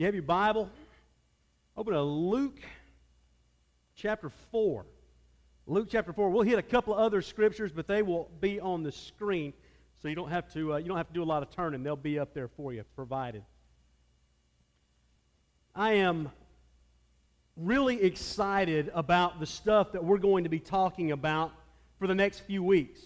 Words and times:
You 0.00 0.06
have 0.06 0.14
your 0.14 0.22
Bible? 0.22 0.70
Open 1.76 1.92
to 1.92 2.00
Luke 2.00 2.58
chapter 3.94 4.30
4. 4.50 4.86
Luke 5.66 5.88
chapter 5.90 6.14
4. 6.14 6.30
We'll 6.30 6.42
hit 6.42 6.58
a 6.58 6.62
couple 6.62 6.94
of 6.94 7.00
other 7.00 7.20
scriptures, 7.20 7.70
but 7.70 7.86
they 7.86 8.00
will 8.00 8.30
be 8.40 8.58
on 8.58 8.82
the 8.82 8.92
screen. 8.92 9.52
So 10.00 10.08
you 10.08 10.14
don't 10.14 10.30
have 10.30 10.50
to, 10.54 10.72
uh, 10.72 10.76
you 10.78 10.86
don't 10.88 10.96
have 10.96 11.08
to 11.08 11.12
do 11.12 11.22
a 11.22 11.24
lot 11.24 11.42
of 11.42 11.50
turning. 11.50 11.82
They'll 11.82 11.96
be 11.96 12.18
up 12.18 12.32
there 12.32 12.48
for 12.48 12.72
you, 12.72 12.82
provided. 12.96 13.42
I 15.74 15.92
am 15.96 16.30
really 17.58 18.02
excited 18.02 18.90
about 18.94 19.38
the 19.38 19.44
stuff 19.44 19.92
that 19.92 20.02
we're 20.02 20.16
going 20.16 20.44
to 20.44 20.50
be 20.50 20.60
talking 20.60 21.12
about 21.12 21.52
for 21.98 22.06
the 22.06 22.14
next 22.14 22.38
few 22.38 22.62
weeks. 22.62 23.02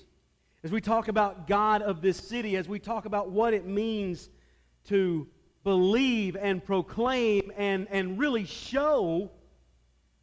As 0.62 0.70
we 0.70 0.80
talk 0.80 1.08
about 1.08 1.48
God 1.48 1.82
of 1.82 2.02
this 2.02 2.18
city, 2.18 2.56
as 2.56 2.68
we 2.68 2.78
talk 2.78 3.04
about 3.04 3.32
what 3.32 3.52
it 3.52 3.66
means 3.66 4.28
to 4.84 5.26
believe 5.64 6.36
and 6.36 6.62
proclaim 6.64 7.50
and, 7.56 7.88
and 7.90 8.18
really 8.18 8.44
show 8.44 9.30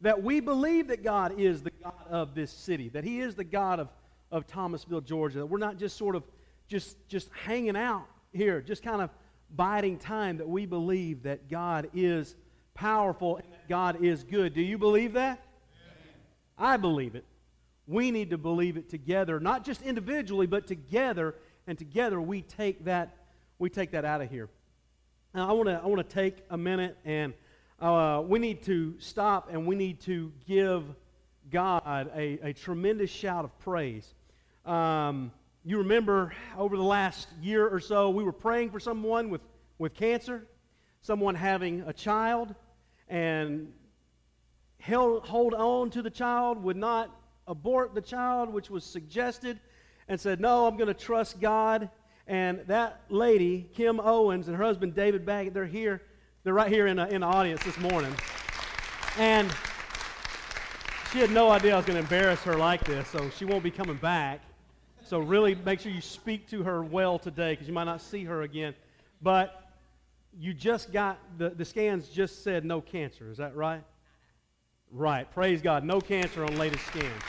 that 0.00 0.22
we 0.22 0.40
believe 0.40 0.88
that 0.88 1.02
God 1.02 1.38
is 1.38 1.62
the 1.62 1.72
God 1.82 2.06
of 2.08 2.34
this 2.34 2.50
city, 2.50 2.88
that 2.90 3.04
He 3.04 3.20
is 3.20 3.34
the 3.34 3.44
God 3.44 3.80
of, 3.80 3.88
of 4.30 4.46
Thomasville, 4.46 5.00
Georgia, 5.00 5.38
that 5.38 5.46
we're 5.46 5.58
not 5.58 5.76
just 5.76 5.96
sort 5.96 6.16
of 6.16 6.24
just, 6.68 6.96
just 7.08 7.28
hanging 7.44 7.76
out 7.76 8.06
here, 8.32 8.60
just 8.60 8.82
kind 8.82 9.02
of 9.02 9.10
biding 9.54 9.98
time, 9.98 10.38
that 10.38 10.48
we 10.48 10.64
believe 10.64 11.24
that 11.24 11.50
God 11.50 11.90
is 11.92 12.34
powerful 12.74 13.36
and 13.36 13.52
that 13.52 13.68
God 13.68 14.02
is 14.02 14.24
good. 14.24 14.54
Do 14.54 14.62
you 14.62 14.78
believe 14.78 15.12
that? 15.12 15.44
I 16.58 16.76
believe 16.76 17.14
it. 17.14 17.24
We 17.86 18.10
need 18.10 18.30
to 18.30 18.38
believe 18.38 18.76
it 18.76 18.88
together, 18.88 19.40
not 19.40 19.64
just 19.64 19.82
individually, 19.82 20.46
but 20.46 20.66
together, 20.66 21.34
and 21.66 21.76
together 21.76 22.20
we 22.20 22.42
take 22.42 22.84
that, 22.84 23.16
we 23.58 23.68
take 23.68 23.90
that 23.90 24.04
out 24.04 24.20
of 24.20 24.30
here. 24.30 24.48
Now, 25.34 25.48
I 25.48 25.52
want 25.52 25.68
to 25.70 25.80
I 25.82 25.86
wanna 25.86 26.04
take 26.04 26.36
a 26.50 26.58
minute 26.58 26.98
and 27.06 27.32
uh, 27.80 28.22
we 28.26 28.38
need 28.38 28.62
to 28.64 28.94
stop 28.98 29.48
and 29.50 29.66
we 29.66 29.74
need 29.74 29.98
to 30.02 30.30
give 30.46 30.84
God 31.50 32.10
a, 32.14 32.38
a 32.42 32.52
tremendous 32.52 33.10
shout 33.10 33.46
of 33.46 33.58
praise. 33.60 34.12
Um, 34.66 35.32
you 35.64 35.78
remember 35.78 36.34
over 36.58 36.76
the 36.76 36.82
last 36.82 37.28
year 37.40 37.66
or 37.66 37.80
so, 37.80 38.10
we 38.10 38.22
were 38.22 38.32
praying 38.32 38.72
for 38.72 38.78
someone 38.78 39.30
with, 39.30 39.40
with 39.78 39.94
cancer, 39.94 40.46
someone 41.00 41.34
having 41.34 41.80
a 41.86 41.94
child, 41.94 42.54
and 43.08 43.72
held, 44.80 45.24
hold 45.24 45.54
on 45.54 45.88
to 45.90 46.02
the 46.02 46.10
child, 46.10 46.62
would 46.62 46.76
not 46.76 47.10
abort 47.46 47.94
the 47.94 48.02
child, 48.02 48.52
which 48.52 48.68
was 48.68 48.84
suggested, 48.84 49.58
and 50.08 50.20
said, 50.20 50.40
No, 50.40 50.66
I'm 50.66 50.76
going 50.76 50.88
to 50.88 50.94
trust 50.94 51.40
God. 51.40 51.88
And 52.26 52.60
that 52.66 53.02
lady, 53.08 53.68
Kim 53.74 54.00
Owens, 54.00 54.48
and 54.48 54.56
her 54.56 54.62
husband, 54.62 54.94
David 54.94 55.26
Baggett, 55.26 55.54
they're 55.54 55.66
here 55.66 56.02
they're 56.44 56.54
right 56.54 56.70
here 56.70 56.88
in, 56.88 56.98
a, 56.98 57.06
in 57.06 57.20
the 57.20 57.26
audience 57.26 57.62
this 57.62 57.78
morning. 57.78 58.12
And 59.16 59.52
she 61.12 61.20
had 61.20 61.30
no 61.30 61.50
idea 61.50 61.74
I 61.74 61.76
was 61.76 61.86
going 61.86 61.96
to 61.96 62.02
embarrass 62.02 62.40
her 62.40 62.56
like 62.56 62.84
this, 62.84 63.06
so 63.08 63.30
she 63.30 63.44
won't 63.44 63.62
be 63.62 63.70
coming 63.70 63.96
back. 63.96 64.40
So 65.04 65.20
really 65.20 65.54
make 65.54 65.78
sure 65.78 65.92
you 65.92 66.00
speak 66.00 66.48
to 66.50 66.64
her 66.64 66.82
well 66.82 67.18
today 67.18 67.52
because 67.52 67.68
you 67.68 67.74
might 67.74 67.84
not 67.84 68.00
see 68.00 68.24
her 68.24 68.42
again. 68.42 68.74
But 69.20 69.70
you 70.36 70.52
just 70.52 70.92
got, 70.92 71.20
the, 71.38 71.50
the 71.50 71.64
scans 71.64 72.08
just 72.08 72.42
said 72.42 72.64
no 72.64 72.80
cancer. 72.80 73.30
Is 73.30 73.36
that 73.36 73.54
right? 73.54 73.84
Right. 74.90 75.30
Praise 75.32 75.62
God. 75.62 75.84
No 75.84 76.00
cancer 76.00 76.44
on 76.44 76.58
latest 76.58 76.84
scans. 76.86 77.22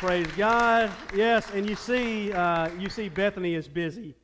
Praise 0.00 0.32
God. 0.34 0.90
Yes, 1.14 1.46
and 1.52 1.68
you 1.68 1.76
see, 1.76 2.32
uh, 2.32 2.70
you 2.78 2.88
see 2.88 3.10
Bethany 3.10 3.54
is 3.54 3.68
busy 3.68 4.14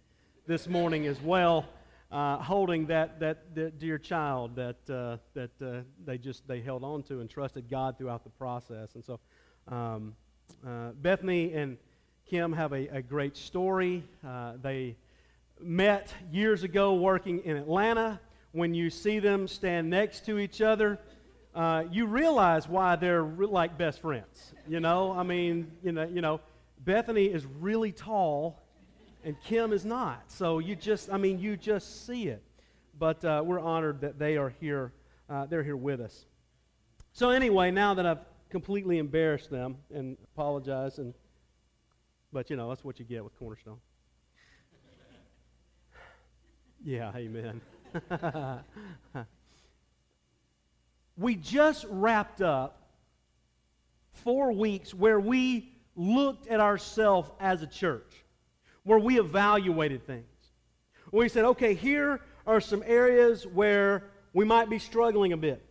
this 0.47 0.69
morning 0.69 1.07
as 1.07 1.21
well 1.21 1.67
uh, 2.11 2.39
holding 2.39 2.87
that, 2.87 3.21
that, 3.21 3.55
that, 3.55 3.79
dear 3.79 3.99
child 3.99 4.57
that, 4.57 4.79
uh, 4.89 5.19
that 5.35 5.51
uh, 5.63 5.83
they 6.07 6.17
just 6.17 6.49
they 6.49 6.63
held 6.63 6.83
on 6.83 7.03
to 7.03 7.21
and 7.21 7.29
trusted 7.29 7.69
God 7.69 7.99
throughout 7.99 8.25
the 8.25 8.31
process. 8.31 8.95
And 8.95 9.05
so 9.05 9.21
um, 9.69 10.17
uh, 10.67 10.93
Bethany 11.03 11.53
and 11.53 11.77
Kim 12.25 12.55
have 12.55 12.73
a, 12.73 12.89
a 12.89 13.03
great 13.03 13.37
story. 13.37 14.03
Uh, 14.27 14.55
they 14.63 14.97
met 15.61 16.11
years 16.33 16.63
ago 16.63 16.95
working 16.95 17.45
in 17.45 17.59
Atlanta. 17.59 18.19
When 18.53 18.73
you 18.73 18.89
see 18.89 19.19
them 19.19 19.47
stand 19.47 19.91
next 19.91 20.25
to 20.25 20.39
each 20.39 20.63
other, 20.63 20.99
uh, 21.57 21.85
you 21.91 22.07
realize 22.07 22.69
why 22.69 22.97
they're 22.97 23.23
re- 23.23 23.47
like 23.47 23.79
best 23.79 24.01
friends. 24.01 24.53
You 24.69 24.79
know, 24.79 25.13
I 25.13 25.23
mean, 25.23 25.73
you 25.83 25.91
know, 25.91 26.05
you 26.05 26.21
know, 26.21 26.41
Bethany 26.85 27.25
is 27.25 27.47
really 27.47 27.93
tall 27.93 28.63
and 29.25 29.41
Kim 29.43 29.73
is 29.73 29.85
not. 29.85 30.31
So 30.31 30.59
you 30.59 30.77
just, 30.77 31.11
I 31.11 31.17
mean, 31.17 31.39
you 31.39 31.57
just 31.57 32.07
see 32.07 32.29
it. 32.29 32.43
But 32.99 33.25
uh, 33.25 33.43
we're 33.45 33.59
honored 33.59 34.03
that 34.03 34.19
they 34.19 34.37
are 34.37 34.51
here. 34.61 34.93
Uh, 35.29 35.47
they're 35.47 35.65
here 35.65 35.77
with 35.77 36.01
us. 36.01 36.27
So 37.13 37.31
anyway, 37.31 37.71
now 37.71 37.95
that 37.95 38.05
I've 38.05 38.21
completely 38.51 38.99
embarrassed 38.99 39.51
them 39.51 39.79
and 39.93 40.19
apologize, 40.35 40.99
and 40.99 41.15
but 42.33 42.51
you 42.51 42.57
know 42.57 42.69
that's 42.69 42.85
what 42.85 42.99
you 42.99 43.05
get 43.05 43.25
with 43.25 43.37
Cornerstone. 43.39 43.79
yeah, 46.85 47.13
amen. 47.17 47.61
we 51.17 51.35
just 51.35 51.87
wrapped 51.89 52.43
up 52.43 52.83
four 54.13 54.53
weeks 54.53 54.93
where 54.93 55.21
we 55.21 55.73
looked 55.95 56.47
at 56.49 56.61
ourselves 56.61 57.31
as 57.41 57.63
a 57.63 57.67
church 57.67 58.13
where 58.83 58.99
we 58.99 59.19
evaluated 59.19 60.07
things. 60.07 60.25
We 61.11 61.29
said, 61.29 61.45
okay, 61.45 61.75
here 61.75 62.21
are 62.47 62.61
some 62.61 62.83
areas 62.87 63.47
where 63.47 64.05
we 64.33 64.45
might 64.45 64.69
be 64.69 64.79
struggling 64.79 65.33
a 65.33 65.37
bit. 65.37 65.65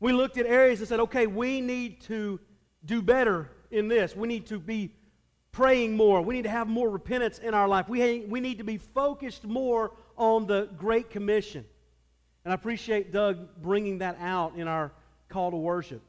We 0.00 0.12
looked 0.12 0.36
at 0.38 0.46
areas 0.46 0.80
and 0.80 0.88
said, 0.88 1.00
okay, 1.00 1.26
we 1.26 1.60
need 1.60 2.00
to 2.02 2.40
do 2.84 3.02
better 3.02 3.50
in 3.70 3.88
this. 3.88 4.14
We 4.14 4.28
need 4.28 4.46
to 4.46 4.58
be 4.58 4.92
praying 5.52 5.96
more. 5.96 6.20
We 6.20 6.34
need 6.36 6.42
to 6.42 6.50
have 6.50 6.68
more 6.68 6.90
repentance 6.90 7.38
in 7.38 7.54
our 7.54 7.66
life. 7.66 7.88
We, 7.88 8.20
we 8.28 8.40
need 8.40 8.58
to 8.58 8.64
be 8.64 8.78
focused 8.78 9.44
more 9.44 9.92
on 10.16 10.46
the 10.46 10.68
Great 10.76 11.10
Commission. 11.10 11.64
And 12.48 12.52
I 12.52 12.54
appreciate 12.54 13.12
Doug 13.12 13.60
bringing 13.60 13.98
that 13.98 14.16
out 14.22 14.56
in 14.56 14.68
our 14.68 14.90
call 15.28 15.50
to 15.50 15.58
worship. 15.58 16.00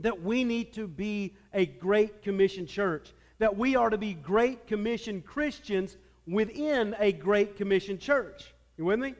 That 0.00 0.20
we 0.20 0.42
need 0.42 0.72
to 0.72 0.88
be 0.88 1.36
a 1.54 1.66
Great 1.66 2.20
Commission 2.20 2.66
church 2.66 3.12
that 3.38 3.56
we 3.56 3.76
are 3.76 3.88
to 3.88 3.96
be 3.96 4.12
Great 4.12 4.66
Commission 4.66 5.22
Christians 5.22 5.96
within 6.26 6.96
a 6.98 7.12
Great 7.12 7.56
Commission 7.56 7.96
church. 7.96 8.52
You 8.76 8.86
with 8.86 8.98
me? 8.98 9.14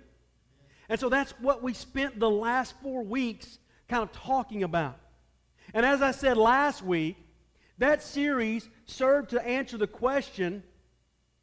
And 0.88 0.98
so 0.98 1.08
that's 1.08 1.30
what 1.40 1.62
we 1.62 1.74
spent 1.74 2.18
the 2.18 2.28
last 2.28 2.74
four 2.82 3.04
weeks 3.04 3.60
kind 3.88 4.02
of 4.02 4.10
talking 4.10 4.64
about. 4.64 4.98
And 5.72 5.86
as 5.86 6.02
I 6.02 6.10
said 6.10 6.36
last 6.36 6.82
week, 6.82 7.16
that 7.78 8.02
series 8.02 8.68
served 8.86 9.30
to 9.30 9.46
answer 9.46 9.78
the 9.78 9.86
question 9.86 10.64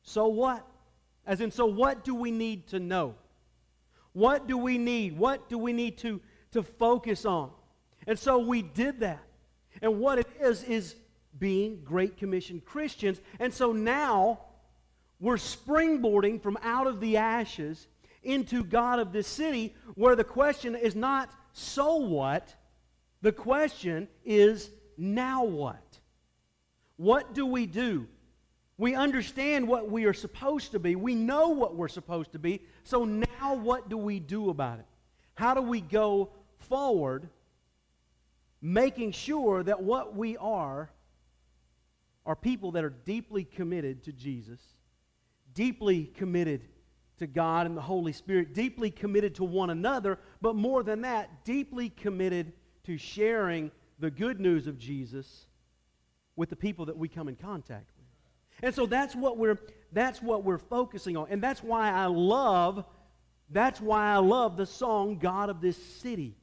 so 0.03 0.27
what? 0.27 0.67
As 1.25 1.39
in, 1.39 1.51
so 1.51 1.67
what 1.67 2.03
do 2.03 2.15
we 2.15 2.31
need 2.31 2.67
to 2.67 2.79
know? 2.79 3.15
What 4.19 4.47
do 4.47 4.57
we 4.57 4.77
need? 4.77 5.17
What 5.17 5.47
do 5.47 5.57
we 5.57 5.71
need 5.71 5.97
to, 5.99 6.19
to 6.51 6.61
focus 6.61 7.25
on? 7.25 7.51
And 8.05 8.19
so 8.19 8.37
we 8.39 8.61
did 8.61 8.99
that. 8.99 9.23
And 9.81 9.97
what 9.97 10.19
it 10.19 10.27
is, 10.41 10.61
is 10.63 10.95
being 11.39 11.83
Great 11.85 12.17
Commission 12.17 12.61
Christians. 12.65 13.21
And 13.39 13.53
so 13.53 13.71
now 13.71 14.41
we're 15.21 15.37
springboarding 15.37 16.43
from 16.43 16.57
out 16.61 16.85
of 16.85 16.99
the 16.99 17.15
ashes 17.15 17.87
into 18.21 18.61
God 18.65 18.99
of 18.99 19.13
this 19.13 19.25
city, 19.25 19.73
where 19.95 20.17
the 20.17 20.25
question 20.25 20.75
is 20.75 20.97
not, 20.97 21.29
so 21.53 21.95
what? 21.95 22.53
The 23.21 23.31
question 23.31 24.09
is, 24.25 24.69
now 24.97 25.45
what? 25.45 25.97
What 26.97 27.33
do 27.33 27.45
we 27.45 27.65
do? 27.65 28.05
We 28.77 28.95
understand 28.95 29.65
what 29.65 29.89
we 29.89 30.03
are 30.03 30.13
supposed 30.13 30.73
to 30.73 30.79
be. 30.79 30.97
We 30.97 31.15
know 31.15 31.49
what 31.49 31.75
we're 31.75 31.87
supposed 31.87 32.33
to 32.33 32.39
be. 32.39 32.63
So 32.83 33.05
now 33.05 33.27
what 33.39 33.89
do 33.89 33.97
we 33.97 34.19
do 34.19 34.49
about 34.49 34.79
it? 34.79 34.85
How 35.35 35.53
do 35.53 35.61
we 35.61 35.81
go 35.81 36.29
forward 36.57 37.29
making 38.61 39.11
sure 39.11 39.63
that 39.63 39.81
what 39.81 40.15
we 40.15 40.37
are 40.37 40.89
are 42.25 42.35
people 42.35 42.73
that 42.73 42.83
are 42.83 42.89
deeply 42.89 43.43
committed 43.43 44.03
to 44.03 44.11
Jesus, 44.11 44.59
deeply 45.53 46.05
committed 46.05 46.65
to 47.17 47.27
God 47.27 47.65
and 47.65 47.75
the 47.75 47.81
Holy 47.81 48.13
Spirit, 48.13 48.53
deeply 48.53 48.91
committed 48.91 49.35
to 49.35 49.43
one 49.43 49.69
another, 49.69 50.19
but 50.41 50.55
more 50.55 50.83
than 50.83 51.01
that, 51.01 51.43
deeply 51.43 51.89
committed 51.89 52.53
to 52.83 52.97
sharing 52.97 53.71
the 53.99 54.11
good 54.11 54.39
news 54.39 54.67
of 54.67 54.77
Jesus 54.77 55.47
with 56.35 56.49
the 56.49 56.55
people 56.55 56.85
that 56.85 56.97
we 56.97 57.07
come 57.07 57.27
in 57.27 57.35
contact 57.35 57.89
with. 57.97 58.05
And 58.61 58.75
so 58.75 58.85
that's 58.85 59.15
what 59.15 59.37
we're 59.37 59.57
that's 59.91 60.21
what 60.21 60.43
we're 60.43 60.57
focusing 60.57 61.17
on. 61.17 61.27
And 61.29 61.41
that's 61.41 61.63
why 61.63 61.91
I 61.91 62.05
love 62.05 62.85
that's 63.49 63.81
why 63.81 64.11
I 64.13 64.17
love 64.17 64.57
the 64.57 64.65
song 64.65 65.17
God 65.17 65.49
of 65.49 65.61
this 65.61 65.77
city. 66.01 66.35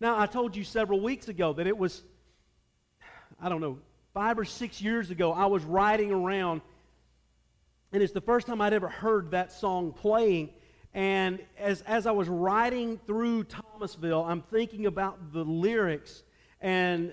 Now, 0.00 0.18
I 0.18 0.26
told 0.26 0.56
you 0.56 0.64
several 0.64 1.00
weeks 1.00 1.28
ago 1.28 1.52
that 1.54 1.66
it 1.66 1.76
was 1.76 2.02
I 3.40 3.48
don't 3.48 3.60
know, 3.60 3.78
five 4.12 4.38
or 4.38 4.44
six 4.44 4.80
years 4.80 5.10
ago, 5.10 5.32
I 5.32 5.46
was 5.46 5.62
riding 5.64 6.12
around, 6.12 6.62
and 7.92 8.02
it's 8.02 8.12
the 8.12 8.20
first 8.20 8.46
time 8.46 8.60
I'd 8.60 8.72
ever 8.72 8.88
heard 8.88 9.32
that 9.32 9.52
song 9.52 9.92
playing. 9.92 10.50
And 10.92 11.40
as, 11.58 11.82
as 11.82 12.06
I 12.06 12.12
was 12.12 12.28
riding 12.28 12.98
through 13.06 13.44
Thomasville, 13.44 14.24
I'm 14.24 14.42
thinking 14.42 14.86
about 14.86 15.32
the 15.32 15.44
lyrics. 15.44 16.22
And, 16.60 17.12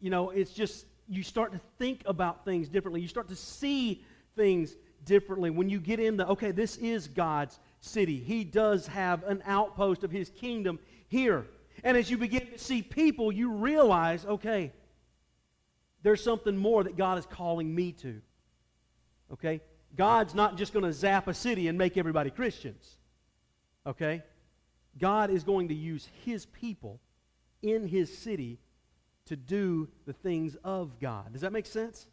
you 0.00 0.08
know, 0.10 0.30
it's 0.30 0.52
just, 0.52 0.86
you 1.06 1.22
start 1.22 1.52
to 1.52 1.60
think 1.78 2.02
about 2.06 2.44
things 2.44 2.68
differently. 2.68 3.02
You 3.02 3.08
start 3.08 3.28
to 3.28 3.36
see 3.36 4.02
things 4.36 4.74
differently 5.04 5.50
when 5.50 5.68
you 5.68 5.78
get 5.78 6.00
in 6.00 6.16
the, 6.16 6.26
okay, 6.28 6.50
this 6.50 6.78
is 6.78 7.08
God's 7.08 7.58
city. 7.80 8.18
He 8.18 8.44
does 8.44 8.86
have 8.88 9.24
an 9.24 9.42
outpost 9.46 10.04
of 10.04 10.10
his 10.10 10.30
kingdom 10.30 10.78
here. 11.08 11.46
And 11.82 11.96
as 11.96 12.10
you 12.10 12.18
begin 12.18 12.46
to 12.48 12.58
see 12.58 12.82
people, 12.82 13.32
you 13.32 13.50
realize, 13.52 14.24
okay, 14.26 14.72
there's 16.02 16.22
something 16.22 16.56
more 16.56 16.84
that 16.84 16.96
God 16.96 17.18
is 17.18 17.26
calling 17.26 17.74
me 17.74 17.92
to. 17.92 18.20
Okay? 19.32 19.60
God's 19.96 20.34
not 20.34 20.56
just 20.56 20.72
going 20.72 20.84
to 20.84 20.92
zap 20.92 21.28
a 21.28 21.34
city 21.34 21.68
and 21.68 21.76
make 21.76 21.96
everybody 21.96 22.30
Christians. 22.30 22.96
Okay? 23.86 24.22
God 24.98 25.30
is 25.30 25.44
going 25.44 25.68
to 25.68 25.74
use 25.74 26.08
his 26.24 26.46
people 26.46 27.00
in 27.62 27.86
his 27.86 28.16
city 28.16 28.58
to 29.26 29.36
do 29.36 29.88
the 30.06 30.12
things 30.12 30.56
of 30.64 30.98
God. 30.98 31.32
Does 31.32 31.42
that 31.42 31.52
make 31.52 31.66
sense? 31.66 32.06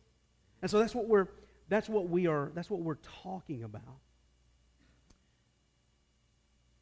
And 0.61 0.69
so 0.69 0.79
that's 0.79 0.95
what 0.95 1.07
we're 1.07 1.27
that's 1.69 1.89
what 1.89 2.09
we 2.09 2.27
are 2.27 2.51
that's 2.53 2.69
what 2.69 2.81
we're 2.81 2.99
talking 3.23 3.63
about. 3.63 3.99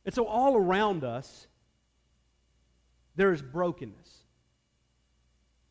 And 0.06 0.14
so 0.14 0.26
all 0.26 0.56
around 0.56 1.04
us 1.04 1.48
there 3.16 3.32
is 3.32 3.42
brokenness. 3.42 4.24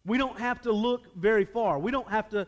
We 0.06 0.18
don't 0.18 0.38
have 0.38 0.62
to 0.62 0.72
look 0.72 1.14
very 1.16 1.44
far. 1.44 1.78
We 1.78 1.90
don't 1.90 2.08
have 2.10 2.28
to 2.30 2.46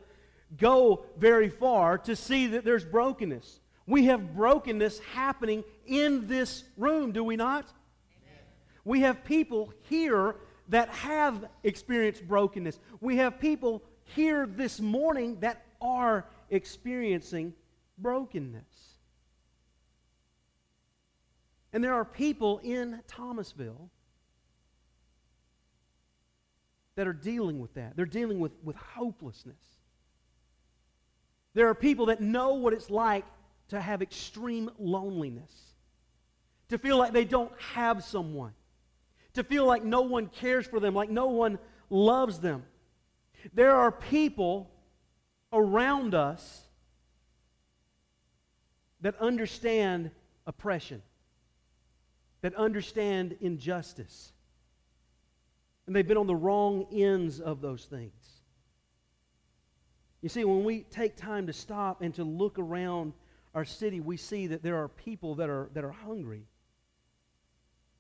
go 0.56 1.04
very 1.18 1.48
far 1.48 1.98
to 1.98 2.16
see 2.16 2.48
that 2.48 2.64
there's 2.64 2.84
brokenness. 2.84 3.60
We 3.86 4.06
have 4.06 4.34
brokenness 4.34 4.98
happening 5.12 5.64
in 5.86 6.26
this 6.26 6.64
room, 6.76 7.12
do 7.12 7.22
we 7.22 7.36
not? 7.36 7.64
Amen. 7.64 8.42
We 8.84 9.00
have 9.00 9.24
people 9.24 9.72
here 9.88 10.36
that 10.68 10.88
have 10.88 11.46
experienced 11.62 12.26
brokenness. 12.26 12.80
We 13.00 13.16
have 13.16 13.38
people 13.38 13.82
here 14.14 14.46
this 14.46 14.80
morning 14.80 15.38
that 15.40 15.64
are 15.80 16.26
experiencing 16.50 17.54
brokenness. 17.98 18.64
And 21.76 21.84
there 21.84 21.92
are 21.92 22.06
people 22.06 22.56
in 22.64 23.02
Thomasville 23.06 23.90
that 26.94 27.06
are 27.06 27.12
dealing 27.12 27.60
with 27.60 27.74
that. 27.74 27.94
They're 27.96 28.06
dealing 28.06 28.40
with, 28.40 28.52
with 28.64 28.76
hopelessness. 28.76 29.60
There 31.52 31.68
are 31.68 31.74
people 31.74 32.06
that 32.06 32.22
know 32.22 32.54
what 32.54 32.72
it's 32.72 32.88
like 32.88 33.26
to 33.68 33.78
have 33.78 34.00
extreme 34.00 34.70
loneliness, 34.78 35.52
to 36.70 36.78
feel 36.78 36.96
like 36.96 37.12
they 37.12 37.26
don't 37.26 37.52
have 37.74 38.02
someone, 38.02 38.54
to 39.34 39.44
feel 39.44 39.66
like 39.66 39.84
no 39.84 40.00
one 40.00 40.28
cares 40.28 40.66
for 40.66 40.80
them, 40.80 40.94
like 40.94 41.10
no 41.10 41.26
one 41.26 41.58
loves 41.90 42.40
them. 42.40 42.64
There 43.52 43.76
are 43.76 43.92
people 43.92 44.70
around 45.52 46.14
us 46.14 46.62
that 49.02 49.20
understand 49.20 50.10
oppression, 50.46 51.02
that 52.42 52.54
understand 52.54 53.36
injustice. 53.40 54.32
And 55.86 55.94
they've 55.94 56.06
been 56.06 56.16
on 56.16 56.26
the 56.26 56.36
wrong 56.36 56.86
ends 56.92 57.40
of 57.40 57.60
those 57.60 57.84
things. 57.84 58.12
You 60.22 60.28
see, 60.28 60.44
when 60.44 60.64
we 60.64 60.80
take 60.82 61.16
time 61.16 61.46
to 61.46 61.52
stop 61.52 62.02
and 62.02 62.14
to 62.14 62.24
look 62.24 62.58
around 62.58 63.12
our 63.54 63.64
city, 63.64 64.00
we 64.00 64.16
see 64.16 64.48
that 64.48 64.62
there 64.62 64.76
are 64.82 64.88
people 64.88 65.36
that 65.36 65.48
are, 65.48 65.70
that 65.74 65.84
are 65.84 65.92
hungry. 65.92 66.46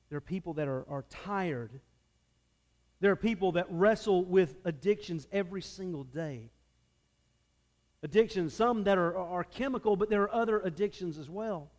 There 0.08 0.18
are 0.18 0.22
people 0.22 0.54
that 0.54 0.68
are, 0.68 0.84
are 0.88 1.04
tired. 1.08 1.80
There 3.00 3.12
are 3.12 3.16
people 3.16 3.52
that 3.52 3.66
wrestle 3.70 4.24
with 4.24 4.56
addictions 4.64 5.28
every 5.32 5.62
single 5.62 6.04
day. 6.04 6.50
Addictions, 8.02 8.54
some 8.54 8.84
that 8.84 8.98
are, 8.98 9.16
are 9.16 9.44
chemical, 9.44 9.96
but 9.96 10.10
there 10.10 10.22
are 10.22 10.34
other 10.34 10.60
addictions 10.60 11.18
as 11.18 11.28
well. 11.28 11.70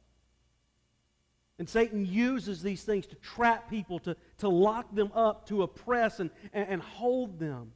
And 1.59 1.68
Satan 1.68 2.06
uses 2.06 2.62
these 2.62 2.83
things 2.83 3.07
to 3.07 3.15
trap 3.15 3.69
people, 3.69 4.00
to, 4.00 4.15
to 4.39 4.50
lock 4.50 4.94
them 4.94 5.12
up, 5.15 5.48
to 5.48 5.63
oppress 5.63 6.19
and, 6.19 6.30
and, 6.54 6.69
and 6.69 6.81
hold 6.81 7.39
them. 7.39 7.71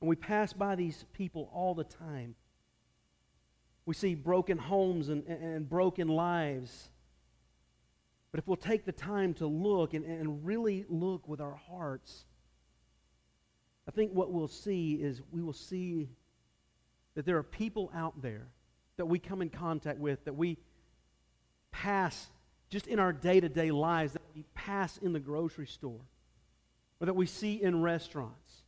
And 0.00 0.08
we 0.08 0.16
pass 0.16 0.52
by 0.52 0.74
these 0.74 1.04
people 1.12 1.50
all 1.52 1.74
the 1.74 1.84
time. 1.84 2.34
We 3.84 3.94
see 3.94 4.14
broken 4.14 4.58
homes 4.58 5.10
and, 5.10 5.26
and 5.26 5.68
broken 5.68 6.08
lives. 6.08 6.88
But 8.30 8.38
if 8.38 8.48
we'll 8.48 8.56
take 8.56 8.86
the 8.86 8.92
time 8.92 9.34
to 9.34 9.46
look 9.46 9.92
and, 9.92 10.06
and 10.06 10.44
really 10.44 10.86
look 10.88 11.28
with 11.28 11.40
our 11.40 11.60
hearts, 11.68 12.24
I 13.86 13.90
think 13.90 14.12
what 14.12 14.32
we'll 14.32 14.48
see 14.48 14.94
is 14.94 15.20
we 15.30 15.42
will 15.42 15.52
see 15.52 16.08
that 17.14 17.26
there 17.26 17.36
are 17.36 17.42
people 17.42 17.90
out 17.94 18.22
there 18.22 18.46
that 18.96 19.06
we 19.06 19.18
come 19.18 19.42
in 19.42 19.50
contact 19.50 19.98
with, 19.98 20.24
that 20.24 20.34
we 20.34 20.56
pass 21.70 22.30
just 22.72 22.86
in 22.86 22.98
our 22.98 23.12
day 23.12 23.38
to 23.38 23.50
day 23.50 23.70
lives, 23.70 24.14
that 24.14 24.22
we 24.34 24.44
pass 24.54 24.96
in 24.96 25.12
the 25.12 25.20
grocery 25.20 25.66
store, 25.66 26.00
or 27.00 27.06
that 27.06 27.12
we 27.14 27.26
see 27.26 27.62
in 27.62 27.82
restaurants. 27.82 28.62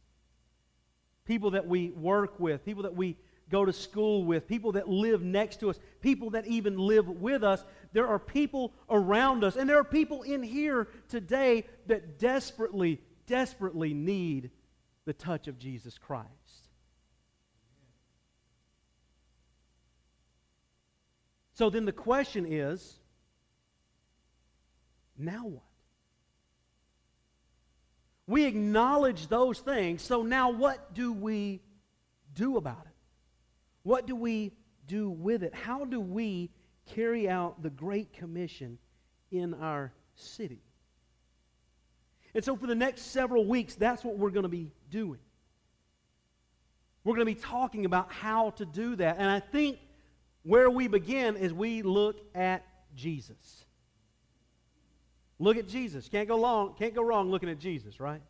People 1.25 1.53
that 1.53 1.67
we 1.67 1.89
work 1.89 2.39
with, 2.39 2.67
people 2.67 2.83
that 2.83 2.95
we 2.95 3.17
go 3.49 3.65
to 3.65 3.73
school 3.73 4.27
with, 4.27 4.47
people 4.47 4.73
that 4.73 4.91
live 4.91 5.23
next 5.23 5.61
to 5.61 5.71
us, 5.71 5.79
people 6.03 6.31
that 6.31 6.47
even 6.47 6.77
live 6.77 7.09
with 7.09 7.43
us. 7.43 7.65
There 7.95 8.07
are 8.07 8.19
people 8.19 8.75
around 8.91 9.43
us, 9.43 9.57
and 9.57 9.67
there 9.67 9.79
are 9.79 9.85
people 9.85 10.23
in 10.23 10.43
here 10.43 10.89
today 11.09 11.65
that 11.87 12.19
desperately, 12.19 13.01
desperately 13.27 13.95
need 13.95 14.51
the 15.07 15.15
touch 15.15 15.49
of 15.49 15.59
Jesus 15.59 15.97
Christ. 15.97 16.29
So 21.55 21.71
then 21.71 21.87
the 21.87 21.93
question 21.93 22.45
is 22.47 22.99
now 25.19 25.47
what? 25.47 25.63
We 28.27 28.45
acknowledge 28.45 29.29
those 29.29 29.61
things, 29.61 30.03
so 30.03 30.23
now 30.23 30.51
what 30.51 30.95
do 30.95 31.13
we 31.13 31.61
do 32.35 32.57
about 32.57 32.87
it? 32.87 32.95
What 33.83 34.07
do 34.07 34.17
we 34.17 34.53
do 34.87 35.11
with 35.11 35.43
it? 35.43 35.55
How 35.55 35.85
do 35.85 36.01
we 36.01 36.51
carry 36.87 37.29
out 37.29 37.63
the 37.63 37.71
Great 37.71 38.13
Commission 38.15 38.79
in 39.31 39.55
our 39.55 39.93
city? 40.15 40.63
And 42.35 42.43
so, 42.43 42.57
for 42.57 42.67
the 42.67 42.75
next 42.75 43.03
several 43.13 43.45
weeks, 43.45 43.75
that's 43.75 44.03
what 44.03 44.19
we're 44.19 44.31
going 44.31 44.45
to 44.45 44.49
be 44.49 44.73
doing. 44.91 45.21
We're 47.05 47.15
going 47.15 47.27
to 47.27 47.35
be 47.35 47.41
talking 47.41 47.85
about 47.85 48.11
how 48.11 48.51
to 48.51 48.65
do 48.65 48.97
that. 48.97 49.17
And 49.19 49.29
I 49.29 49.39
think 49.39 49.79
where 50.43 50.71
we 50.71 50.89
begin 50.89 51.37
is 51.37 51.53
we 51.53 51.83
look 51.83 52.17
at 52.35 52.65
Jesus. 52.97 53.64
Look 55.39 55.57
at 55.57 55.69
Jesus. 55.69 56.09
Can't 56.09 56.29
go 56.29 56.37
long, 56.37 56.75
can't 56.75 56.95
go 56.95 57.03
wrong 57.03 57.31
looking 57.31 57.49
at 57.49 57.59
Jesus, 57.59 58.01
right? 58.01 58.23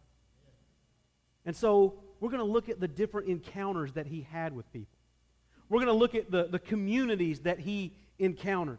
And 1.44 1.54
so 1.54 1.94
we're 2.20 2.30
going 2.30 2.44
to 2.44 2.50
look 2.50 2.68
at 2.68 2.80
the 2.80 2.88
different 2.88 3.28
encounters 3.28 3.92
that 3.92 4.06
he 4.06 4.26
had 4.30 4.54
with 4.54 4.70
people. 4.72 4.98
We're 5.68 5.78
going 5.78 5.88
to 5.88 5.98
look 5.98 6.14
at 6.14 6.30
the, 6.30 6.48
the 6.48 6.58
communities 6.58 7.40
that 7.40 7.58
he 7.58 7.92
encountered, 8.18 8.78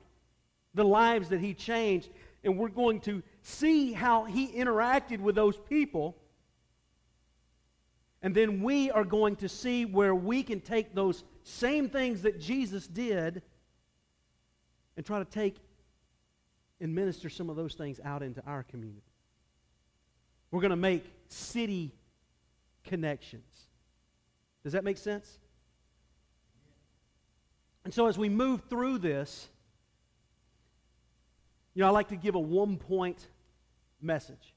the 0.73 0.85
lives 0.85 1.29
that 1.29 1.39
he 1.39 1.53
changed, 1.53 2.09
and 2.43 2.57
we're 2.57 2.69
going 2.69 3.01
to 3.01 3.21
see 3.41 3.91
how 3.93 4.25
he 4.25 4.47
interacted 4.47 5.19
with 5.19 5.35
those 5.35 5.57
people. 5.57 6.15
And 8.21 8.33
then 8.33 8.63
we 8.63 8.89
are 8.91 9.03
going 9.03 9.35
to 9.37 9.49
see 9.49 9.85
where 9.85 10.15
we 10.15 10.41
can 10.41 10.61
take 10.61 10.95
those 10.95 11.23
same 11.43 11.89
things 11.89 12.23
that 12.23 12.39
Jesus 12.39 12.87
did 12.87 13.41
and 14.97 15.05
try 15.05 15.19
to 15.19 15.25
take 15.25 15.57
and 16.79 16.93
minister 16.93 17.29
some 17.29 17.49
of 17.49 17.55
those 17.55 17.75
things 17.75 17.99
out 18.03 18.21
into 18.21 18.43
our 18.45 18.63
community. 18.63 19.01
We're 20.51 20.61
going 20.61 20.71
to 20.71 20.75
make 20.75 21.05
city 21.27 21.93
connections. 22.83 23.43
Does 24.63 24.73
that 24.73 24.83
make 24.83 24.97
sense? 24.97 25.39
And 27.83 27.93
so 27.93 28.07
as 28.07 28.17
we 28.17 28.29
move 28.29 28.63
through 28.69 28.97
this, 28.97 29.47
you 31.73 31.81
know, 31.81 31.87
I 31.87 31.91
like 31.91 32.09
to 32.09 32.15
give 32.15 32.35
a 32.35 32.39
one 32.39 32.77
point 32.77 33.27
message. 34.01 34.53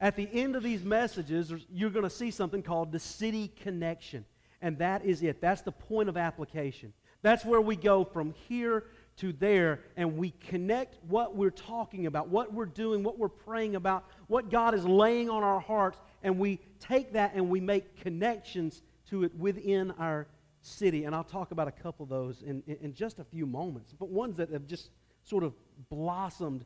At 0.00 0.16
the 0.16 0.28
end 0.32 0.54
of 0.54 0.62
these 0.62 0.84
messages, 0.84 1.52
you're 1.72 1.90
going 1.90 2.04
to 2.04 2.10
see 2.10 2.30
something 2.30 2.62
called 2.62 2.92
the 2.92 2.98
city 2.98 3.52
connection. 3.62 4.24
And 4.60 4.78
that 4.78 5.04
is 5.04 5.22
it. 5.22 5.40
That's 5.40 5.62
the 5.62 5.72
point 5.72 6.08
of 6.08 6.16
application. 6.16 6.92
That's 7.22 7.44
where 7.44 7.60
we 7.60 7.74
go 7.74 8.04
from 8.04 8.34
here 8.48 8.84
to 9.16 9.32
there 9.32 9.80
and 9.96 10.16
we 10.16 10.30
connect 10.48 10.96
what 11.08 11.36
we're 11.36 11.50
talking 11.50 12.06
about, 12.06 12.28
what 12.28 12.52
we're 12.52 12.66
doing, 12.66 13.02
what 13.02 13.18
we're 13.18 13.28
praying 13.28 13.76
about, 13.76 14.04
what 14.26 14.50
God 14.50 14.74
is 14.74 14.84
laying 14.84 15.30
on 15.30 15.42
our 15.42 15.60
hearts, 15.60 15.98
and 16.22 16.38
we 16.38 16.58
take 16.80 17.12
that 17.12 17.34
and 17.34 17.48
we 17.48 17.60
make 17.60 18.00
connections 18.00 18.82
to 19.10 19.24
it 19.24 19.34
within 19.36 19.92
our 19.92 20.26
city. 20.62 21.04
And 21.04 21.14
I'll 21.14 21.22
talk 21.22 21.52
about 21.52 21.68
a 21.68 21.72
couple 21.72 22.04
of 22.04 22.10
those 22.10 22.42
in, 22.42 22.62
in, 22.66 22.76
in 22.80 22.94
just 22.94 23.18
a 23.18 23.24
few 23.24 23.46
moments, 23.46 23.94
but 23.98 24.08
ones 24.08 24.36
that 24.38 24.50
have 24.50 24.66
just 24.66 24.90
sort 25.22 25.44
of 25.44 25.54
blossomed 25.90 26.64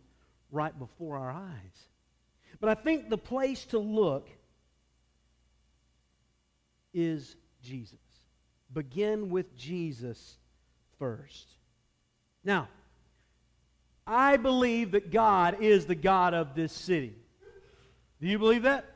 right 0.51 0.77
before 0.79 1.19
our 1.19 1.31
eyes. 1.31 1.89
But 2.61 2.71
I 2.71 2.75
think 2.75 3.11
the 3.11 3.19
place 3.19 3.67
to 3.67 3.79
look 3.79 4.29
is 6.95 7.37
Jesus. 7.63 7.99
Begin 8.73 9.31
with 9.31 9.57
Jesus 9.57 10.39
first. 10.99 11.58
Now, 12.49 12.67
I 14.07 14.39
believe 14.39 14.93
that 14.93 15.11
God 15.11 15.61
is 15.61 15.85
the 15.85 15.95
God 15.95 16.33
of 16.33 16.55
this 16.55 16.73
city. 16.73 17.15
Do 18.23 18.27
you 18.27 18.39
believe 18.39 18.63
that? 18.63 18.87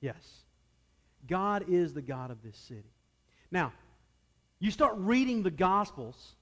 Yes. 0.00 0.16
God 1.28 1.66
is 1.68 1.94
the 1.94 2.02
God 2.02 2.32
of 2.32 2.42
this 2.42 2.56
city. 2.56 2.90
Now, 3.52 3.72
you 4.58 4.72
start 4.72 4.94
reading 4.96 5.44
the 5.44 5.52
Gospels, 5.52 6.34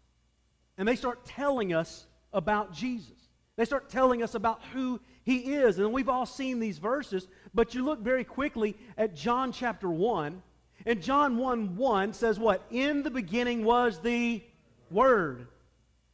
and 0.79 0.89
they 0.89 0.97
start 0.97 1.27
telling 1.27 1.75
us 1.75 2.07
about 2.33 2.73
Jesus. 2.73 3.29
They 3.57 3.67
start 3.67 3.91
telling 3.91 4.23
us 4.23 4.35
about 4.35 4.63
who 4.73 5.01
he 5.25 5.57
is. 5.57 5.79
And 5.79 5.93
we've 5.93 6.09
all 6.09 6.25
seen 6.25 6.59
these 6.59 6.79
verses, 6.79 7.29
but 7.53 7.75
you 7.75 7.85
look 7.85 8.01
very 8.01 8.25
quickly 8.25 8.79
at 8.97 9.15
John 9.15 9.53
chapter 9.53 9.91
1, 9.91 10.43
and 10.87 11.03
John 11.03 11.37
1 11.37 11.77
1 11.77 12.15
says 12.15 12.39
what? 12.39 12.65
In 12.71 13.03
the 13.03 13.11
beginning 13.11 13.63
was 13.63 13.99
the 13.99 14.43
Word. 14.91 15.49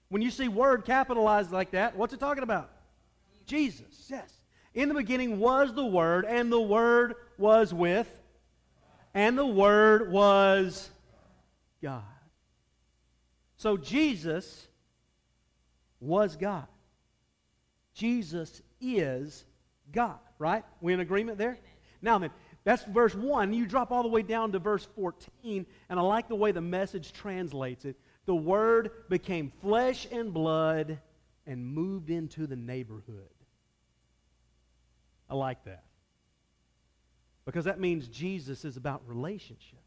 When 0.09 0.23
you 0.23 0.31
see 0.31 0.49
Word 0.49 0.85
capitalized 0.85 1.51
like 1.51 1.73
that, 1.73 1.97
what's 1.97 2.13
it 2.13 2.21
talking 2.21 2.43
about? 2.43 2.71
Jesus, 3.47 4.09
yes. 4.09 4.31
In 4.75 4.89
the 4.89 4.95
beginning 4.95 5.39
was 5.39 5.75
the 5.75 5.85
Word, 5.85 6.25
and 6.25 6.53
the 6.53 6.61
Word 6.61 7.15
was 7.39 7.73
with, 7.73 8.11
and 9.13 9.39
the 9.39 9.47
Word 9.47 10.11
was 10.11 10.91
God. 11.83 12.03
So 13.57 13.77
Jesus 13.77 14.67
was 16.01 16.37
God. 16.37 16.67
Jesus 17.95 18.61
is 18.81 19.45
God, 19.93 20.19
right? 20.39 20.65
We 20.81 20.93
in 20.93 21.01
agreement 21.01 21.39
there? 21.39 21.59
Now 22.03 22.19
then, 22.19 22.31
that's 22.65 22.85
verse 22.85 23.15
1. 23.15 23.53
You 23.53 23.67
drop 23.67 23.93
all 23.93 24.03
the 24.03 24.09
way 24.09 24.23
down 24.23 24.53
to 24.53 24.59
verse 24.59 24.87
14, 24.97 25.67
and 25.89 25.99
I 25.99 26.03
like 26.03 26.29
the 26.29 26.35
way 26.35 26.51
the 26.51 26.61
message 26.61 27.13
translates 27.13 27.85
it. 27.85 27.97
The 28.27 28.35
Word 28.35 28.91
became 29.09 29.53
flesh 29.61 30.07
and 30.11 30.33
blood 30.33 30.99
and 31.47 31.67
moved 31.67 32.11
into 32.11 32.47
the 32.47 32.57
neighborhood. 32.57 33.29
I 35.29 35.35
like 35.35 35.65
that. 35.65 35.85
Because 37.45 37.67
that 37.67 37.79
means 37.79 38.09
Jesus 38.09 38.65
is 38.65 38.77
about 38.77 39.03
relationships. 39.07 39.83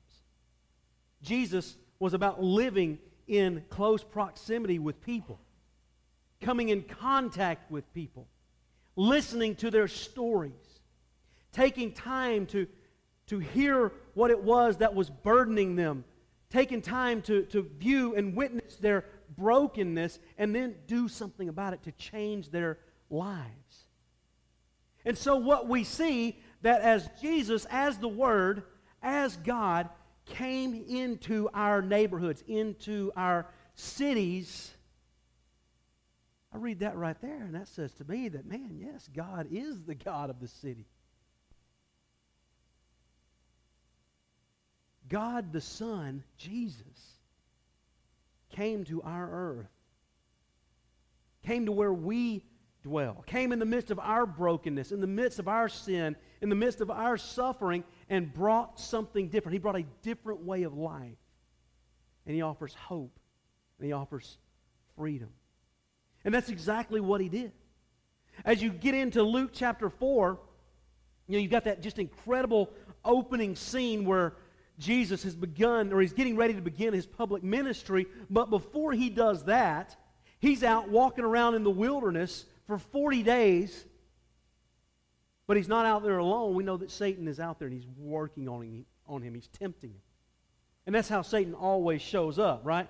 Jesus 1.23 1.75
was 1.99 2.13
about 2.13 2.43
living 2.43 2.99
in 3.27 3.63
close 3.69 4.03
proximity 4.03 4.79
with 4.79 5.01
people, 5.01 5.39
coming 6.41 6.69
in 6.69 6.83
contact 6.83 7.71
with 7.71 7.91
people, 7.93 8.27
listening 8.95 9.55
to 9.55 9.71
their 9.71 9.87
stories, 9.87 10.51
taking 11.51 11.91
time 11.91 12.45
to, 12.47 12.67
to 13.27 13.39
hear 13.39 13.91
what 14.13 14.31
it 14.31 14.43
was 14.43 14.77
that 14.77 14.93
was 14.93 15.09
burdening 15.09 15.75
them, 15.75 16.05
taking 16.49 16.81
time 16.81 17.21
to, 17.23 17.43
to 17.43 17.69
view 17.77 18.15
and 18.15 18.35
witness 18.35 18.75
their 18.77 19.05
brokenness, 19.37 20.19
and 20.37 20.55
then 20.55 20.75
do 20.87 21.07
something 21.07 21.49
about 21.49 21.73
it 21.73 21.83
to 21.83 21.91
change 21.91 22.49
their 22.49 22.79
lives. 23.09 23.85
And 25.05 25.17
so, 25.17 25.35
what 25.35 25.67
we 25.67 25.83
see 25.83 26.39
that 26.61 26.81
as 26.81 27.09
Jesus, 27.21 27.65
as 27.69 27.97
the 27.97 28.07
Word, 28.07 28.63
as 29.01 29.37
God, 29.37 29.89
came 30.25 30.73
into 30.73 31.49
our 31.53 31.81
neighborhoods, 31.81 32.43
into 32.47 33.11
our 33.15 33.47
cities, 33.75 34.71
I 36.53 36.57
read 36.57 36.79
that 36.79 36.97
right 36.97 37.19
there, 37.21 37.43
and 37.43 37.55
that 37.55 37.67
says 37.67 37.93
to 37.95 38.05
me 38.05 38.29
that, 38.29 38.45
man, 38.45 38.77
yes, 38.79 39.09
God 39.13 39.47
is 39.51 39.83
the 39.83 39.95
God 39.95 40.29
of 40.29 40.39
the 40.39 40.47
city. 40.47 40.87
God 45.09 45.53
the 45.53 45.61
Son, 45.61 46.23
Jesus, 46.37 47.17
came 48.51 48.83
to 48.85 49.01
our 49.01 49.29
earth, 49.29 49.69
came 51.45 51.65
to 51.65 51.71
where 51.71 51.93
we 51.93 52.43
dwell, 52.83 53.23
came 53.27 53.51
in 53.51 53.59
the 53.59 53.65
midst 53.65 53.91
of 53.91 53.99
our 53.99 54.25
brokenness, 54.25 54.91
in 54.91 55.01
the 55.01 55.07
midst 55.07 55.39
of 55.39 55.47
our 55.47 55.69
sin, 55.69 56.15
in 56.41 56.49
the 56.49 56.55
midst 56.55 56.81
of 56.81 56.89
our 56.89 57.17
suffering, 57.17 57.83
and 58.09 58.33
brought 58.33 58.79
something 58.79 59.29
different. 59.29 59.53
He 59.53 59.59
brought 59.59 59.75
a 59.75 59.85
different 60.01 60.41
way 60.43 60.63
of 60.63 60.73
life. 60.77 61.17
And 62.25 62.35
he 62.35 62.41
offers 62.41 62.73
hope, 62.73 63.17
and 63.79 63.85
he 63.85 63.93
offers 63.93 64.37
freedom. 64.97 65.29
And 66.25 66.33
that's 66.33 66.49
exactly 66.49 66.99
what 66.99 67.21
he 67.21 67.29
did. 67.29 67.53
As 68.43 68.61
you 68.61 68.69
get 68.69 68.93
into 68.93 69.23
Luke 69.23 69.51
chapter 69.53 69.89
4, 69.89 70.39
you 71.27 71.33
know, 71.33 71.41
you've 71.41 71.51
got 71.51 71.63
that 71.65 71.81
just 71.81 71.99
incredible 71.99 72.69
opening 73.03 73.55
scene 73.55 74.05
where 74.05 74.33
Jesus 74.79 75.23
has 75.23 75.35
begun, 75.35 75.91
or 75.91 76.01
he's 76.01 76.13
getting 76.13 76.35
ready 76.35 76.53
to 76.53 76.61
begin 76.61 76.93
his 76.93 77.05
public 77.07 77.43
ministry. 77.43 78.05
But 78.29 78.49
before 78.49 78.93
he 78.93 79.09
does 79.09 79.45
that, 79.45 79.95
he's 80.39 80.63
out 80.63 80.89
walking 80.89 81.23
around 81.23 81.55
in 81.55 81.63
the 81.63 81.71
wilderness 81.71 82.45
for 82.67 82.77
40 82.77 83.23
days. 83.23 83.85
But 85.47 85.57
he's 85.57 85.69
not 85.69 85.85
out 85.85 86.03
there 86.03 86.17
alone. 86.17 86.53
We 86.53 86.63
know 86.63 86.77
that 86.77 86.91
Satan 86.91 87.27
is 87.27 87.39
out 87.39 87.57
there 87.57 87.67
and 87.67 87.75
he's 87.75 87.87
working 87.97 88.47
on 88.47 88.61
him. 88.61 88.85
On 89.07 89.21
him. 89.21 89.33
He's 89.33 89.47
tempting 89.47 89.91
him. 89.91 90.01
And 90.85 90.93
that's 90.93 91.09
how 91.09 91.21
Satan 91.21 91.53
always 91.53 92.01
shows 92.01 92.37
up, 92.37 92.61
right? 92.63 92.89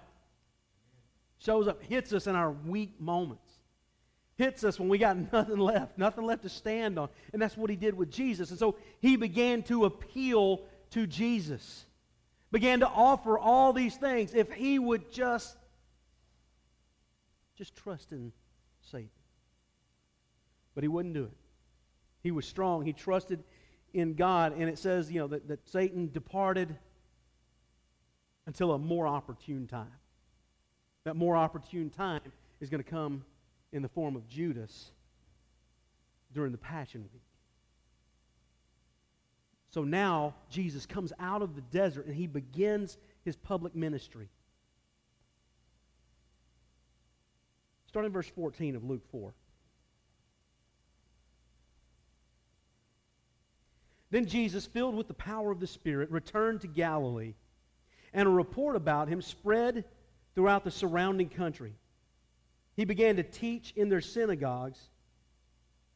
Shows 1.39 1.67
up, 1.67 1.81
hits 1.83 2.13
us 2.13 2.27
in 2.27 2.35
our 2.35 2.51
weak 2.51 2.99
moments. 2.99 3.51
Hits 4.37 4.63
us 4.63 4.79
when 4.79 4.89
we 4.89 4.97
got 4.97 5.17
nothing 5.33 5.57
left, 5.57 5.97
nothing 5.97 6.25
left 6.25 6.43
to 6.43 6.49
stand 6.49 6.99
on. 6.99 7.09
And 7.31 7.41
that's 7.41 7.55
what 7.55 7.69
he 7.69 7.75
did 7.75 7.95
with 7.95 8.11
Jesus. 8.11 8.49
And 8.49 8.59
so 8.59 8.75
he 8.99 9.15
began 9.15 9.63
to 9.63 9.85
appeal 9.85 10.63
to 10.91 11.07
Jesus, 11.07 11.85
began 12.51 12.79
to 12.79 12.87
offer 12.87 13.37
all 13.37 13.73
these 13.73 13.95
things 13.95 14.33
if 14.33 14.51
he 14.51 14.79
would 14.79 15.11
just 15.11 15.57
just 17.57 17.75
trust 17.75 18.11
in 18.11 18.31
Satan. 18.81 19.09
But 20.75 20.83
he 20.83 20.87
wouldn't 20.87 21.15
do 21.15 21.23
it. 21.23 21.37
He 22.21 22.31
was 22.31 22.45
strong. 22.45 22.85
He 22.85 22.93
trusted 22.93 23.43
in 23.93 24.13
God. 24.13 24.53
And 24.53 24.69
it 24.69 24.77
says, 24.77 25.11
you 25.11 25.19
know, 25.19 25.27
that, 25.27 25.47
that 25.47 25.67
Satan 25.67 26.11
departed 26.11 26.75
until 28.45 28.73
a 28.73 28.77
more 28.77 29.07
opportune 29.07 29.65
time. 29.65 29.91
That 31.03 31.15
more 31.15 31.35
opportune 31.35 31.89
time 31.89 32.21
is 32.59 32.69
going 32.69 32.83
to 32.83 32.89
come 32.89 33.25
in 33.73 33.81
the 33.81 33.89
form 33.89 34.15
of 34.15 34.27
Judas 34.27 34.91
during 36.33 36.51
the 36.51 36.57
Passion 36.57 37.05
Week. 37.11 37.26
So 39.77 39.83
now 39.83 40.33
Jesus 40.49 40.87
comes 40.87 41.13
out 41.19 41.43
of 41.43 41.53
the 41.53 41.61
desert 41.61 42.07
and 42.07 42.15
he 42.15 42.25
begins 42.25 42.97
his 43.23 43.35
public 43.35 43.75
ministry. 43.75 44.27
Starting 47.85 48.11
verse 48.11 48.27
14 48.27 48.75
of 48.75 48.83
Luke 48.83 49.03
4. 49.11 49.35
Then 54.09 54.25
Jesus, 54.25 54.65
filled 54.65 54.95
with 54.95 55.07
the 55.07 55.13
power 55.13 55.51
of 55.51 55.59
the 55.59 55.67
Spirit, 55.67 56.09
returned 56.09 56.61
to 56.61 56.67
Galilee, 56.67 57.35
and 58.15 58.27
a 58.27 58.31
report 58.31 58.75
about 58.75 59.09
him 59.09 59.21
spread 59.21 59.85
throughout 60.33 60.63
the 60.63 60.71
surrounding 60.71 61.29
country. 61.29 61.75
He 62.75 62.85
began 62.85 63.17
to 63.17 63.23
teach 63.23 63.73
in 63.75 63.89
their 63.89 64.01
synagogues 64.01 64.79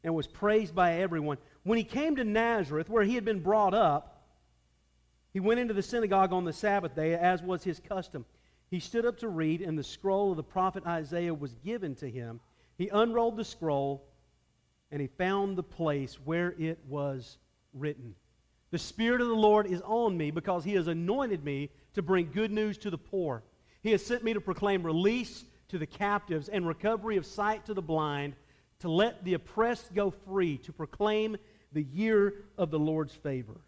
and 0.04 0.14
was 0.14 0.28
praised 0.28 0.76
by 0.76 1.00
everyone. 1.00 1.38
When 1.64 1.78
he 1.78 1.84
came 1.84 2.16
to 2.16 2.24
Nazareth, 2.24 2.90
where 2.90 3.04
he 3.04 3.16
had 3.16 3.26
been 3.26 3.42
brought 3.42 3.74
up, 3.74 4.24
he 5.32 5.40
went 5.40 5.60
into 5.60 5.74
the 5.74 5.84
synagogue 5.84 6.34
on 6.34 6.44
the 6.44 6.54
Sabbath 6.54 6.96
day, 6.96 7.14
as 7.14 7.42
was 7.42 7.64
his 7.64 7.80
custom. 7.80 8.26
He 8.70 8.80
stood 8.80 9.06
up 9.06 9.18
to 9.20 9.28
read, 9.28 9.62
and 9.62 9.78
the 9.78 9.84
scroll 9.84 10.32
of 10.32 10.38
the 10.38 10.44
prophet 10.44 10.86
Isaiah 10.86 11.34
was 11.34 11.54
given 11.64 11.96
to 11.96 12.10
him. 12.10 12.40
He 12.78 12.90
unrolled 12.90 13.38
the 13.38 13.46
scroll, 13.46 14.04
and 14.92 15.02
he 15.02 15.08
found 15.08 15.58
the 15.58 15.64
place 15.64 16.16
where 16.16 16.56
it 16.58 16.80
was 16.88 17.38
written. 17.74 18.16
The 18.72 18.80
Spirit 18.80 19.22
of 19.22 19.28
the 19.28 19.34
Lord 19.34 19.68
is 19.68 19.82
on 19.82 20.18
me 20.18 20.32
because 20.32 20.64
he 20.64 20.74
has 20.74 20.88
anointed 20.88 21.44
me 21.44 21.70
to 21.94 22.02
bring 22.02 22.32
good 22.32 22.52
news 22.52 22.78
to 22.80 22.90
the 22.90 22.98
poor. 22.98 23.44
He 23.84 23.92
has 23.92 24.06
sent 24.06 24.24
me 24.24 24.34
to 24.34 24.42
proclaim 24.42 24.84
release 24.84 25.44
to 25.70 25.78
the 25.78 25.86
captives 25.86 26.50
and 26.50 26.68
recovery 26.68 27.18
of 27.18 27.26
sight 27.26 27.66
to 27.66 27.74
the 27.74 27.82
blind, 27.82 28.36
to 28.80 28.90
let 28.90 29.24
the 29.24 29.34
oppressed 29.34 29.94
go 29.94 30.12
free, 30.12 30.58
to 30.60 30.74
proclaim 30.74 31.38
the 31.72 31.84
year 31.84 32.36
of 32.58 32.72
the 32.72 32.80
Lord's 32.80 33.14
favor. 33.14 33.60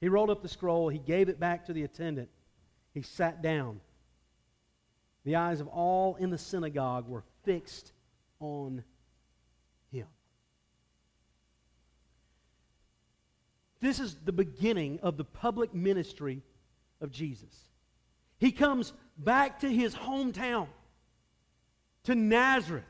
He 0.00 0.08
rolled 0.08 0.30
up 0.30 0.42
the 0.42 0.48
scroll, 0.48 0.88
he 0.88 0.98
gave 0.98 1.28
it 1.28 1.40
back 1.40 1.66
to 1.66 1.72
the 1.72 1.82
attendant, 1.82 2.28
he 2.92 3.02
sat 3.02 3.42
down. 3.42 3.80
The 5.24 5.36
eyes 5.36 5.60
of 5.60 5.68
all 5.68 6.16
in 6.16 6.30
the 6.30 6.38
synagogue 6.38 7.08
were 7.08 7.24
fixed 7.44 7.92
on 8.38 8.84
him. 9.90 10.06
This 13.80 13.98
is 13.98 14.16
the 14.24 14.32
beginning 14.32 15.00
of 15.02 15.16
the 15.16 15.24
public 15.24 15.74
ministry 15.74 16.42
of 17.00 17.10
Jesus. 17.10 17.54
He 18.38 18.52
comes 18.52 18.92
back 19.18 19.60
to 19.60 19.68
his 19.68 19.94
hometown 19.94 20.68
to 22.04 22.14
Nazareth, 22.14 22.84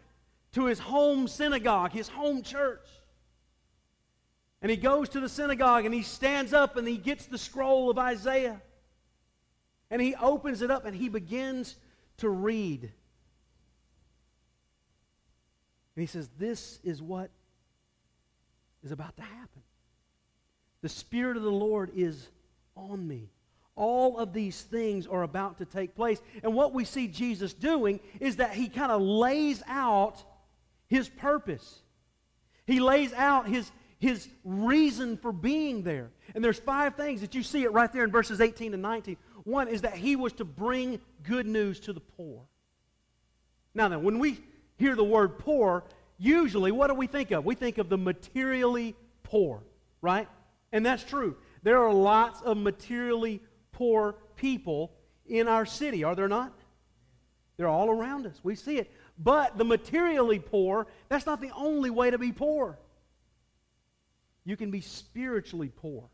to 0.53 0.67
his 0.67 0.79
home 0.79 1.29
synagogue, 1.29 1.93
his 1.93 2.09
home 2.09 2.43
church. 2.43 2.87
And 4.67 4.71
he 4.73 4.77
goes 4.77 5.09
to 5.11 5.21
the 5.21 5.29
synagogue 5.29 5.85
and 5.85 5.95
he 5.95 6.03
stands 6.03 6.53
up 6.53 6.77
and 6.77 6.89
he 6.89 6.97
gets 6.97 7.27
the 7.27 7.39
scroll 7.39 7.89
of 7.89 7.99
Isaiah. 7.99 8.61
And 9.93 10.03
he 10.03 10.17
opens 10.17 10.61
it 10.61 10.73
up 10.73 10.85
and 10.85 10.97
he 10.97 11.09
begins 11.09 11.77
to 12.17 12.29
read. 12.29 12.83
And 12.83 12.91
he 15.95 16.07
says, 16.07 16.29
This 16.37 16.81
is 16.83 17.01
what 17.01 17.31
is 18.83 18.91
about 18.91 19.17
to 19.19 19.23
happen. 19.23 19.63
The 20.83 20.89
Spirit 20.89 21.37
of 21.37 21.45
the 21.45 21.49
Lord 21.49 21.93
is 21.95 22.27
on 22.75 23.07
me. 23.07 23.31
All 23.77 24.19
of 24.19 24.33
these 24.33 24.63
things 24.63 25.07
are 25.07 25.23
about 25.23 25.59
to 25.59 25.65
take 25.65 25.95
place. 25.95 26.21
And 26.43 26.55
what 26.55 26.75
we 26.75 26.85
see 26.85 27.07
Jesus 27.07 27.55
doing 27.55 28.01
is 28.19 28.35
that 28.39 28.55
he 28.55 28.69
kind 28.69 28.91
of 28.91 29.01
lays 29.01 29.63
out 29.69 30.25
his 30.89 31.09
purpose. 31.09 31.83
He 32.67 32.81
lays 32.81 33.13
out 33.13 33.47
his, 33.47 33.71
his 33.99 34.29
reason 34.45 35.17
for 35.17 35.33
being 35.33 35.83
there. 35.83 36.11
And 36.35 36.45
there's 36.45 36.59
five 36.59 36.97
things 36.97 37.21
that 37.23 37.35
you 37.35 37.43
see 37.43 37.63
it 37.63 37.73
right 37.73 37.93
there 37.93 38.05
in 38.05 38.11
verses 38.11 38.41
18 38.41 38.75
and 38.75 38.83
19. 38.83 39.17
One 39.45 39.69
is 39.69 39.83
that 39.83 39.95
he 39.95 40.17
was 40.17 40.33
to 40.35 40.45
bring 40.45 41.01
good 41.23 41.47
news 41.47 41.81
to 41.81 41.93
the 41.93 42.01
poor. 42.01 42.43
Now 43.75 43.89
then, 43.89 44.03
when 44.03 44.19
we 44.19 44.41
hear 44.77 44.97
the 44.97 45.05
word 45.05 45.39
poor, 45.39 45.85
usually 46.19 46.73
what 46.73 46.89
do 46.89 46.95
we 46.95 47.07
think 47.07 47.31
of? 47.31 47.45
We 47.45 47.55
think 47.55 47.79
of 47.79 47.89
the 47.89 47.99
materially 47.99 48.95
poor, 49.23 49.63
right? 50.01 50.29
And 50.73 50.85
that's 50.85 51.05
true. 51.05 51.37
There 51.63 51.83
are 51.83 51.93
lots 51.93 52.43
of 52.43 52.57
materially 52.57 53.43
poor 53.73 54.17
people 54.37 54.93
in 55.27 55.49
our 55.49 55.67
city, 55.67 56.05
are 56.05 56.15
there 56.15 56.29
not? 56.29 56.53
They're 57.57 57.69
all 57.69 57.91
around 57.91 58.27
us. 58.27 58.39
We 58.43 58.55
see 58.55 58.79
it. 58.79 58.91
But 59.19 59.57
the 59.57 59.65
materially 59.65 60.39
poor, 60.39 60.87
that's 61.09 61.27
not 61.27 61.41
the 61.41 61.51
only 61.57 61.91
way 61.91 62.11
to 62.11 62.19
be 62.19 62.33
poor. 62.33 62.79
You 64.47 64.57
can 64.57 64.71
be 64.71 64.81
spiritually 64.81 65.71
poor. 65.75 66.09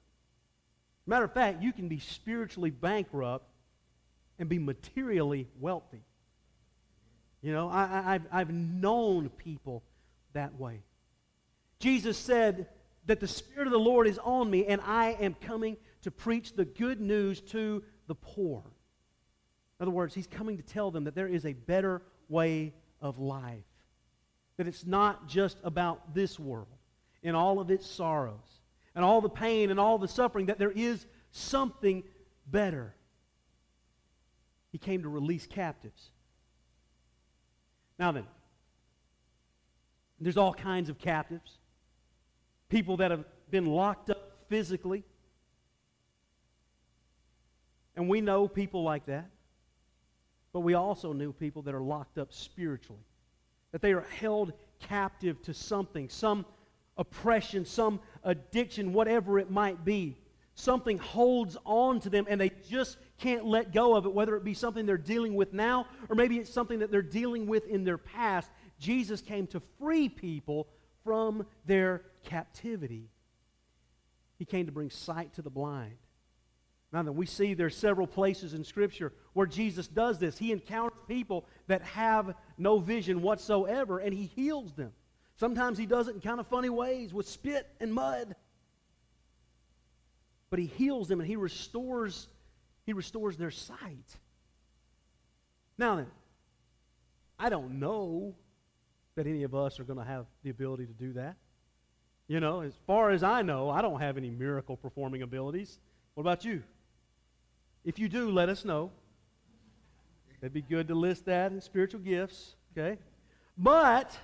Matter 1.07 1.27
of 1.27 1.35
fact, 1.35 1.63
you 1.63 1.73
can 1.73 1.89
be 1.89 1.99
spiritually 1.99 2.71
bankrupt 2.71 3.47
and 4.39 4.49
be 4.49 4.59
materially 4.59 5.49
wealthy. 5.61 6.03
You 7.43 7.53
know, 7.53 7.69
I, 7.69 8.15
have 8.15 8.27
I've 8.33 8.51
known 8.51 9.29
people 9.29 9.83
that 10.33 10.59
way. 10.59 10.83
Jesus 11.79 12.17
said 12.17 12.69
that 13.05 13.21
the 13.21 13.29
Spirit 13.29 13.67
of 13.67 13.73
the 13.73 13.79
Lord 13.79 14.07
is 14.07 14.19
on 14.19 14.51
me, 14.51 14.65
and 14.65 14.81
I 14.81 15.11
am 15.21 15.35
coming 15.35 15.77
to 16.03 16.11
preach 16.11 16.55
the 16.55 16.65
good 16.65 17.01
news 17.01 17.41
to 17.41 17.83
the 18.07 18.15
poor. 18.15 18.63
In 19.79 19.85
other 19.85 19.91
words, 19.91 20.15
he's 20.15 20.27
coming 20.27 20.57
to 20.57 20.63
tell 20.63 20.91
them 20.91 21.05
that 21.05 21.15
there 21.15 21.29
is 21.29 21.45
a 21.45 21.53
better 21.53 22.01
way 22.31 22.73
of 23.01 23.19
life. 23.19 23.65
That 24.57 24.69
it's 24.69 24.87
not 24.87 25.29
just 25.29 25.59
about 25.65 26.15
this 26.15 26.39
world 26.39 26.69
and 27.23 27.37
all 27.37 27.61
of 27.61 27.71
its 27.71 27.87
sorrows 27.87 28.61
and 28.95 29.05
all 29.05 29.21
the 29.21 29.29
pain 29.29 29.71
and 29.71 29.79
all 29.79 29.99
the 29.99 30.09
suffering, 30.09 30.47
that 30.47 30.59
there 30.59 30.73
is 30.73 31.07
something 31.31 32.03
better. 32.47 32.95
He 34.71 34.79
came 34.79 35.03
to 35.03 35.09
release 35.09 35.47
captives. 35.47 36.11
Now 37.99 38.13
then, 38.13 38.27
there's 40.21 40.37
all 40.37 40.55
kinds 40.55 40.89
of 40.89 40.99
captives. 40.99 41.59
People 42.69 42.99
that 42.99 43.11
have 43.11 43.25
been 43.51 43.67
locked 43.67 44.11
up 44.11 44.47
physically. 44.49 45.05
And 47.97 48.09
we 48.09 48.21
know 48.21 48.49
people 48.49 48.83
like 48.83 49.07
that. 49.07 49.31
But 50.53 50.61
we 50.61 50.75
also 50.75 51.13
knew 51.13 51.33
people 51.33 51.63
that 51.63 51.75
are 51.75 51.83
locked 51.83 52.19
up 52.19 52.33
spiritually. 52.33 53.03
That 53.73 53.83
they 53.83 53.93
are 53.93 54.07
held 54.19 54.53
captive 54.81 55.43
to 55.43 55.55
something, 55.55 56.09
some 56.09 56.45
oppression, 57.03 57.65
some 57.65 58.01
addiction, 58.23 58.93
whatever 58.93 59.39
it 59.41 59.51
might 59.51 59.85
be. 59.85 60.17
Something 60.55 60.99
holds 60.99 61.57
on 61.65 61.99
to 62.01 62.11
them 62.11 62.27
and 62.29 62.41
they 62.41 62.53
just 62.69 62.97
can't 63.19 63.45
let 63.45 63.73
go 63.73 63.97
of 63.97 64.07
it, 64.07 64.13
whether 64.13 64.37
it 64.37 64.45
be 64.45 64.55
something 64.55 64.87
they're 64.87 64.97
dealing 64.97 65.35
with 65.35 65.53
now 65.53 65.87
or 66.09 66.15
maybe 66.15 66.39
it's 66.39 66.53
something 66.53 66.79
that 66.79 66.93
they're 66.93 67.03
dealing 67.03 67.47
with 67.47 67.67
in 67.67 67.83
their 67.85 67.99
past. 67.99 68.49
Jesus 68.79 69.21
came 69.21 69.49
to 69.49 69.61
free 69.81 70.09
people 70.09 70.69
from 71.03 71.45
their 71.67 72.03
captivity. 72.25 73.11
He 74.39 74.45
came 74.45 74.67
to 74.67 74.73
bring 74.73 74.91
sight 74.91 75.35
to 75.35 75.43
the 75.43 75.51
blind. 75.51 75.97
Now 76.93 77.03
that 77.03 77.13
we 77.13 77.27
see 77.27 77.55
there's 77.55 77.77
several 77.77 78.07
places 78.07 78.55
in 78.55 78.63
Scripture 78.63 79.13
where 79.33 79.47
Jesus 79.47 79.89
does 79.89 80.21
this. 80.21 80.39
He 80.39 80.53
encounters 80.53 81.01
people 81.09 81.47
that 81.67 81.83
have 81.83 82.35
no 82.59 82.79
vision 82.79 83.23
whatsoever 83.23 83.99
and 83.99 84.15
he 84.15 84.27
heals 84.37 84.75
them. 84.75 84.93
Sometimes 85.37 85.79
he 85.79 85.87
does 85.87 86.09
it 86.09 86.15
in 86.15 86.21
kind 86.21 86.41
of 86.41 86.47
funny 86.47 86.69
ways 86.69 87.13
with 87.13 87.29
spit 87.29 87.67
and 87.81 87.93
mud. 87.93 88.35
But 90.51 90.59
he 90.59 90.67
heals 90.67 91.09
them 91.09 91.21
and 91.21 91.29
he 91.29 91.37
restores, 91.37 92.29
he 92.85 92.93
restores 92.93 93.37
their 93.37 93.51
sight. 93.51 94.17
Now 95.79 95.97
then, 95.97 96.07
I 97.39 97.49
don't 97.49 97.81
know 97.81 98.35
that 99.15 99.27
any 99.27 99.43
of 99.43 99.55
us 99.55 99.81
are 99.81 99.85
going 99.85 99.99
to 99.99 100.05
have 100.05 100.27
the 100.43 100.51
ability 100.51 100.87
to 100.87 100.93
do 100.93 101.15
that. 101.15 101.37
You 102.29 102.41
know, 102.41 102.61
as 102.61 102.75
far 102.87 103.11
as 103.11 103.23
I 103.23 103.43
know, 103.43 103.69
I 103.69 103.83
don't 103.83 104.01
have 104.01 104.17
any 104.17 104.31
miracle 104.31 104.77
performing 104.77 105.23
abilities. 105.23 105.79
What 106.15 106.23
about 106.23 106.45
you? 106.45 106.63
If 107.85 107.99
you 107.99 108.09
do, 108.09 108.31
let 108.31 108.49
us 108.49 108.65
know. 108.65 108.91
It'd 110.41 110.53
be 110.53 110.63
good 110.63 110.89
to 110.89 110.95
list 110.95 111.27
that 111.27 111.53
in 111.53 111.61
spiritual 111.61 112.01
gifts, 112.01 112.55
okay? 112.77 112.99
But 113.57 114.17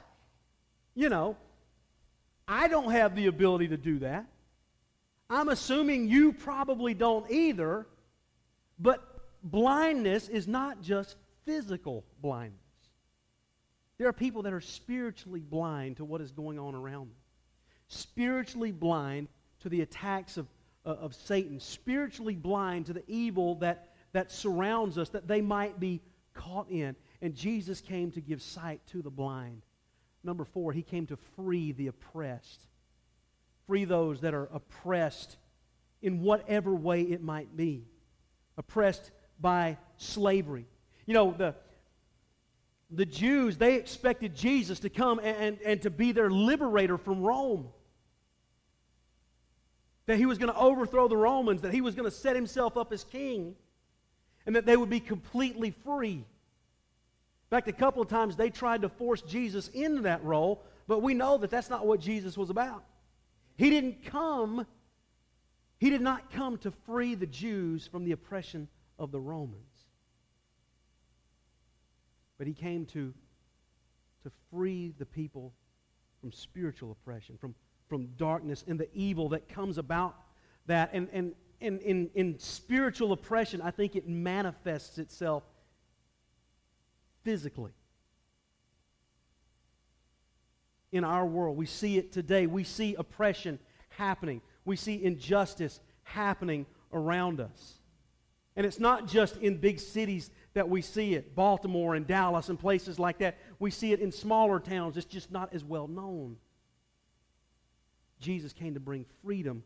you 0.99 1.09
know, 1.09 1.37
I 2.49 2.67
don't 2.67 2.91
have 2.91 3.15
the 3.15 3.27
ability 3.27 3.69
to 3.69 3.77
do 3.77 4.01
that. 4.01 4.27
I'm 5.31 5.49
assuming 5.49 6.09
you 6.09 6.33
probably 6.33 6.93
don't 6.93 7.31
either. 7.31 7.87
But 8.81 9.01
blindness 9.45 10.29
is 10.29 10.49
not 10.49 10.83
just 10.83 11.15
physical 11.45 12.05
blindness. 12.21 12.59
There 13.99 14.09
are 14.09 14.13
people 14.13 14.43
that 14.43 14.53
are 14.53 14.61
spiritually 14.61 15.39
blind 15.39 15.99
to 15.99 16.05
what 16.05 16.21
is 16.21 16.33
going 16.33 16.59
on 16.59 16.75
around 16.75 17.11
them, 17.11 17.17
spiritually 17.87 18.73
blind 18.73 19.29
to 19.61 19.69
the 19.69 19.83
attacks 19.83 20.37
of, 20.37 20.49
uh, 20.85 20.91
of 20.91 21.15
Satan, 21.15 21.61
spiritually 21.61 22.35
blind 22.35 22.87
to 22.87 22.93
the 22.93 23.05
evil 23.07 23.55
that, 23.57 23.95
that 24.15 24.33
surrounds 24.33 24.99
us 24.99 25.11
that 25.11 25.29
they 25.29 25.43
might 25.43 25.79
be 25.79 26.01
caught 26.35 26.69
in. 26.69 26.97
And 27.23 27.37
Jesus 27.37 27.81
came 27.81 28.11
to 28.13 28.21
give 28.21 28.43
sight 28.43 28.81
to 28.89 29.01
the 29.01 29.11
blind. 29.11 29.63
Number 30.25 30.45
four, 30.45 30.73
he 30.73 30.83
came 30.83 31.07
to 31.07 31.17
free 31.37 31.73
the 31.73 31.87
oppressed. 31.87 32.67
Free 33.67 33.85
those 33.85 34.21
that 34.23 34.35
are 34.35 34.49
oppressed 34.53 35.37
in 36.03 36.23
whatever 36.23 36.75
way 36.75 37.03
it 37.03 37.23
might 37.23 37.57
be. 37.57 37.85
Oppressed 38.57 39.11
by 39.41 39.79
slavery. 39.97 40.67
You 41.07 41.15
know, 41.15 41.35
the, 41.37 41.55
the 42.91 43.07
Jews, 43.07 43.57
they 43.57 43.75
expected 43.75 44.35
Jesus 44.35 44.81
to 44.81 44.91
come 44.91 45.19
and, 45.19 45.37
and, 45.37 45.59
and 45.65 45.83
to 45.83 45.91
be 45.91 46.13
their 46.13 46.31
liberator 46.31 46.99
from 46.99 47.21
Rome. 47.21 47.69
That 50.07 50.17
he 50.17 50.27
was 50.27 50.39
going 50.39 50.53
to 50.53 50.59
overthrow 50.59 51.07
the 51.09 51.17
Romans, 51.17 51.63
that 51.63 51.73
he 51.73 51.81
was 51.81 51.95
going 51.95 52.11
to 52.11 52.17
set 52.17 52.35
himself 52.35 52.77
up 52.77 52.93
as 52.93 53.05
king, 53.05 53.55
and 54.47 54.57
that 54.57 54.65
they 54.65 54.77
would 54.77 54.91
be 54.91 55.01
completely 55.01 55.71
free. 55.71 56.25
In 57.51 57.57
fact, 57.57 57.69
a 57.69 57.73
couple 57.73 58.03
of 58.03 58.09
times 58.09 58.37
they 58.37 58.51
tried 58.51 58.83
to 58.83 58.91
force 58.91 59.23
Jesus 59.23 59.69
into 59.69 60.03
that 60.03 60.23
role, 60.23 60.63
but 60.87 61.01
we 61.01 61.15
know 61.15 61.39
that 61.39 61.51
that's 61.51 61.71
not 61.71 61.87
what 61.87 61.99
Jesus 61.99 62.37
was 62.37 62.51
about. 62.51 62.85
He 63.57 63.71
didn't 63.71 64.05
come, 64.05 64.67
he 65.79 65.89
did 65.89 66.03
not 66.03 66.31
come 66.31 66.59
to 66.59 66.71
free 66.85 67.15
the 67.15 67.27
Jews 67.27 67.87
from 67.87 68.05
the 68.05 68.13
oppression 68.13 68.69
of 68.99 69.13
the 69.13 69.21
Romans. 69.21 69.65
But 72.37 72.47
he 72.47 72.53
came 72.53 72.85
to, 72.87 73.15
to 74.25 74.31
free 74.51 74.93
the 74.99 75.07
people 75.07 75.55
from 76.21 76.33
spiritual 76.33 76.93
oppression, 76.93 77.39
from, 77.39 77.55
from 77.89 78.09
darkness 78.19 78.63
and 78.69 78.79
the 78.79 78.89
evil 78.93 79.31
that 79.31 79.49
comes 79.49 79.79
about 79.79 80.17
that. 80.67 80.91
And, 80.93 81.09
and, 81.15 81.33
and 81.63 81.81
in, 81.81 82.11
in 82.15 82.39
spiritual 82.39 83.13
oppression, 83.13 83.63
I 83.63 83.71
think 83.71 83.97
it 83.97 84.07
manifests 84.07 84.99
itself 84.99 85.45
physically. 87.29 87.73
In 90.93 91.05
our 91.05 91.27
world, 91.27 91.59
we 91.59 91.67
see 91.67 91.99
it 91.99 92.11
today. 92.11 92.47
We 92.47 92.65
see 92.65 92.95
oppression 92.95 93.59
happening, 93.91 94.41
we 94.65 94.77
see 94.77 95.05
injustice 95.05 95.81
happening 96.05 96.65
around 96.91 97.39
us. 97.39 97.75
And 98.57 98.65
it's 98.65 98.81
not 98.81 99.07
just 99.07 99.37
in 99.37 99.59
big 99.59 99.79
cities 99.79 100.31
that 100.55 100.71
we 100.71 100.81
see 100.81 101.17
it 101.17 101.35
Baltimore 101.35 101.95
and 101.97 102.07
Dallas 102.07 102.49
and 102.49 102.59
places 102.59 102.99
like 102.99 103.19
that. 103.19 103.37
We 103.59 103.71
see 103.71 103.93
it 103.93 104.01
in 104.01 104.11
smaller 104.11 104.59
towns. 104.59 104.97
It's 104.97 105.05
just 105.05 105.31
not 105.31 105.53
as 105.53 105.63
well 105.63 105.87
known. 105.87 106.39
Jesus 108.21 108.55
came 108.55 108.73
to 108.73 108.81
bring 108.81 109.05
freedom 109.23 109.65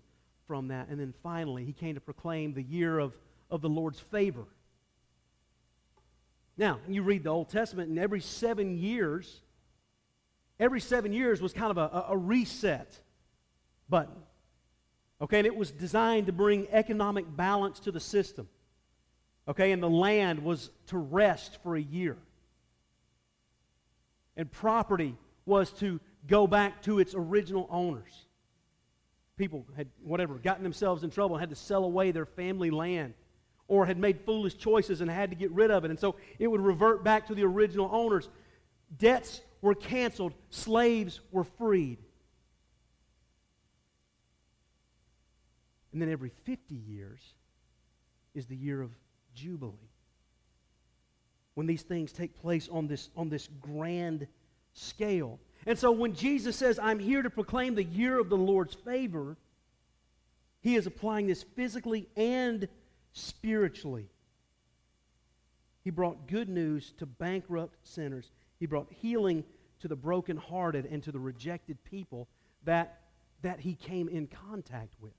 from 0.48 0.66
that. 0.68 0.88
And 0.88 0.98
then 0.98 1.14
finally, 1.22 1.64
he 1.64 1.72
came 1.72 1.94
to 1.94 2.00
proclaim 2.00 2.54
the 2.54 2.62
year 2.64 2.98
of, 2.98 3.16
of 3.52 3.60
the 3.60 3.68
Lord's 3.68 4.00
favor. 4.00 4.46
Now, 6.62 6.78
you 6.86 7.02
read 7.02 7.24
the 7.24 7.30
Old 7.30 7.48
Testament, 7.48 7.88
and 7.88 7.98
every 7.98 8.20
seven 8.20 8.78
years, 8.78 9.40
every 10.60 10.80
seven 10.80 11.12
years 11.12 11.42
was 11.42 11.52
kind 11.52 11.72
of 11.72 11.76
a, 11.76 12.04
a 12.10 12.16
reset 12.16 13.00
button. 13.88 14.14
Okay, 15.20 15.38
and 15.38 15.46
it 15.48 15.56
was 15.56 15.72
designed 15.72 16.26
to 16.26 16.32
bring 16.32 16.68
economic 16.70 17.24
balance 17.36 17.80
to 17.80 17.90
the 17.90 17.98
system. 17.98 18.48
Okay, 19.48 19.72
and 19.72 19.82
the 19.82 19.90
land 19.90 20.44
was 20.44 20.70
to 20.86 20.98
rest 20.98 21.58
for 21.64 21.74
a 21.74 21.82
year. 21.82 22.16
And 24.36 24.48
property 24.48 25.16
was 25.44 25.72
to 25.80 25.98
go 26.28 26.46
back 26.46 26.80
to 26.82 27.00
its 27.00 27.12
original 27.16 27.66
owners. 27.72 28.26
People 29.36 29.66
had, 29.76 29.88
whatever, 30.00 30.34
gotten 30.34 30.62
themselves 30.62 31.02
in 31.02 31.10
trouble 31.10 31.38
had 31.38 31.50
to 31.50 31.56
sell 31.56 31.82
away 31.82 32.12
their 32.12 32.24
family 32.24 32.70
land 32.70 33.14
or 33.72 33.86
had 33.86 33.96
made 33.96 34.20
foolish 34.26 34.54
choices 34.58 35.00
and 35.00 35.10
had 35.10 35.30
to 35.30 35.34
get 35.34 35.50
rid 35.50 35.70
of 35.70 35.82
it. 35.82 35.90
And 35.90 35.98
so 35.98 36.16
it 36.38 36.46
would 36.46 36.60
revert 36.60 37.02
back 37.02 37.26
to 37.28 37.34
the 37.34 37.42
original 37.42 37.88
owners. 37.90 38.28
Debts 38.98 39.40
were 39.62 39.74
canceled, 39.74 40.34
slaves 40.50 41.20
were 41.30 41.44
freed. 41.44 41.96
And 45.90 46.02
then 46.02 46.10
every 46.10 46.32
50 46.44 46.74
years 46.74 47.20
is 48.34 48.44
the 48.44 48.56
year 48.56 48.82
of 48.82 48.90
Jubilee. 49.34 49.72
When 51.54 51.66
these 51.66 51.82
things 51.82 52.12
take 52.12 52.38
place 52.42 52.68
on 52.70 52.88
this, 52.88 53.08
on 53.16 53.30
this 53.30 53.48
grand 53.62 54.26
scale. 54.74 55.40
And 55.64 55.78
so 55.78 55.92
when 55.92 56.14
Jesus 56.14 56.56
says, 56.56 56.78
I'm 56.78 56.98
here 56.98 57.22
to 57.22 57.30
proclaim 57.30 57.74
the 57.74 57.84
year 57.84 58.20
of 58.20 58.28
the 58.28 58.36
Lord's 58.36 58.74
favor, 58.74 59.38
he 60.60 60.76
is 60.76 60.86
applying 60.86 61.26
this 61.26 61.42
physically 61.42 62.10
and 62.18 62.60
spiritually. 62.62 62.81
He 65.82 65.90
brought 65.90 66.28
good 66.28 66.48
news 66.48 66.92
to 66.98 67.06
bankrupt 67.06 67.76
sinners. 67.82 68.30
He 68.58 68.66
brought 68.66 68.88
healing 68.90 69.44
to 69.80 69.88
the 69.88 69.96
brokenhearted 69.96 70.86
and 70.86 71.02
to 71.02 71.12
the 71.12 71.18
rejected 71.18 71.82
people 71.84 72.28
that, 72.64 73.00
that 73.42 73.60
he 73.60 73.74
came 73.74 74.08
in 74.08 74.28
contact 74.28 74.94
with. 75.00 75.12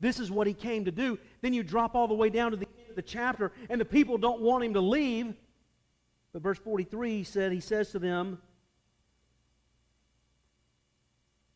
This 0.00 0.18
is 0.18 0.30
what 0.30 0.46
he 0.46 0.54
came 0.54 0.84
to 0.84 0.90
do. 0.90 1.18
Then 1.42 1.54
you 1.54 1.62
drop 1.62 1.94
all 1.94 2.08
the 2.08 2.14
way 2.14 2.30
down 2.30 2.50
to 2.50 2.56
the 2.56 2.66
end 2.66 2.90
of 2.90 2.96
the 2.96 3.02
chapter, 3.02 3.52
and 3.70 3.80
the 3.80 3.84
people 3.84 4.18
don't 4.18 4.40
want 4.40 4.64
him 4.64 4.74
to 4.74 4.80
leave. 4.80 5.34
But 6.32 6.42
verse 6.42 6.58
43 6.58 7.24
said, 7.24 7.52
He 7.52 7.60
says 7.60 7.90
to 7.92 7.98
them, 7.98 8.38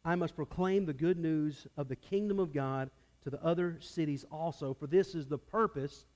I 0.04 0.14
must 0.14 0.36
proclaim 0.36 0.86
the 0.86 0.94
good 0.94 1.18
news 1.18 1.66
of 1.76 1.88
the 1.88 1.96
kingdom 1.96 2.38
of 2.38 2.54
God 2.54 2.90
to 3.22 3.30
the 3.30 3.42
other 3.44 3.78
cities 3.80 4.24
also, 4.30 4.74
for 4.74 4.87
this 4.87 5.14
is 5.14 5.26
the 5.26 5.38
purpose, 5.38 6.06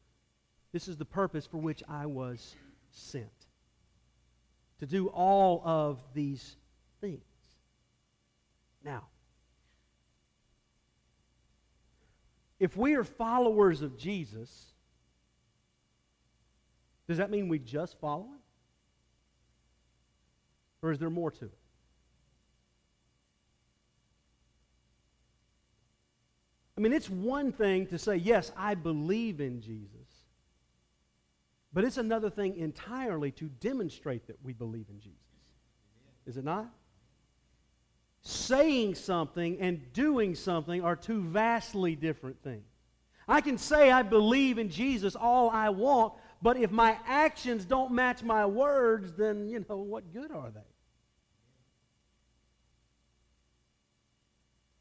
this 0.73 0.89
is 0.89 0.97
the 0.97 1.05
purpose 1.05 1.47
for 1.47 1.59
which 1.59 1.83
I 1.89 2.07
was 2.07 2.55
sent. 2.91 3.31
To 4.81 4.87
do 4.87 5.09
all 5.09 5.63
of 5.65 6.01
these 6.15 6.57
things. 7.01 7.23
Now, 8.85 9.05
if 12.59 12.77
we 12.77 12.95
are 12.95 13.05
followers 13.05 13.83
of 13.83 13.97
Jesus, 13.97 14.73
does 17.07 17.19
that 17.19 17.31
mean 17.31 17.49
we 17.49 17.59
just 17.59 17.99
follow 18.01 18.25
him? 18.25 18.41
Or 20.83 20.91
is 20.91 20.99
there 20.99 21.11
more 21.11 21.31
to 21.31 21.45
it? 21.47 21.59
I 26.77 26.81
mean, 26.81 26.93
it's 26.93 27.09
one 27.09 27.53
thing 27.53 27.87
to 27.89 27.99
say, 27.99 28.17
yes, 28.17 28.51
I 28.57 28.75
believe 28.75 29.41
in 29.41 29.61
Jesus. 29.61 29.91
But 31.73 31.85
it's 31.85 31.99
another 31.99 32.31
thing 32.31 32.57
entirely 32.57 33.31
to 33.33 33.47
demonstrate 33.47 34.27
that 34.27 34.37
we 34.43 34.53
believe 34.53 34.87
in 34.89 35.01
Jesus. 35.01 35.19
Is 36.27 36.37
it 36.37 36.45
not? 36.45 36.69
Saying 38.23 38.95
something 38.95 39.61
and 39.61 39.93
doing 39.93 40.35
something 40.35 40.83
are 40.83 40.97
two 40.97 41.23
vastly 41.23 41.95
different 41.95 42.43
things. 42.43 42.65
I 43.27 43.41
can 43.41 43.59
say 43.59 43.91
I 43.91 44.03
believe 44.03 44.59
in 44.59 44.69
Jesus 44.69 45.17
all 45.17 45.51
I 45.51 45.71
want, 45.71 46.15
but 46.43 46.57
if 46.57 46.71
my 46.71 46.99
actions 47.07 47.65
don't 47.65 47.93
match 47.93 48.23
my 48.23 48.47
words, 48.47 49.15
then, 49.15 49.49
you 49.49 49.65
know, 49.69 49.77
what 49.77 50.13
good 50.13 50.31
are 50.31 50.51
they? 50.51 50.61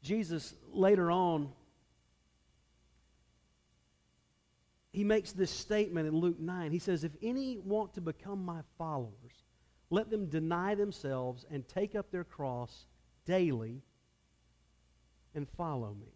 Jesus 0.02 0.54
later 0.72 1.10
on 1.10 1.50
he 4.94 5.02
makes 5.02 5.32
this 5.32 5.50
statement 5.50 6.06
in 6.06 6.14
Luke 6.14 6.38
9. 6.38 6.70
He 6.70 6.78
says, 6.78 7.02
If 7.02 7.16
any 7.20 7.58
want 7.58 7.94
to 7.94 8.00
become 8.00 8.44
my 8.44 8.60
followers, 8.78 9.42
let 9.90 10.08
them 10.08 10.26
deny 10.26 10.76
themselves 10.76 11.44
and 11.50 11.66
take 11.66 11.96
up 11.96 12.12
their 12.12 12.22
cross 12.22 12.86
daily 13.26 13.82
and 15.34 15.48
follow 15.56 15.96
me. 16.00 16.12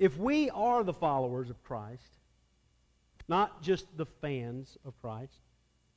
If 0.00 0.18
we 0.18 0.50
are 0.50 0.82
the 0.82 0.92
followers 0.92 1.48
of 1.48 1.62
Christ, 1.62 2.18
not 3.28 3.62
just 3.62 3.86
the 3.96 4.06
fans 4.06 4.76
of 4.84 5.00
Christ, 5.00 5.38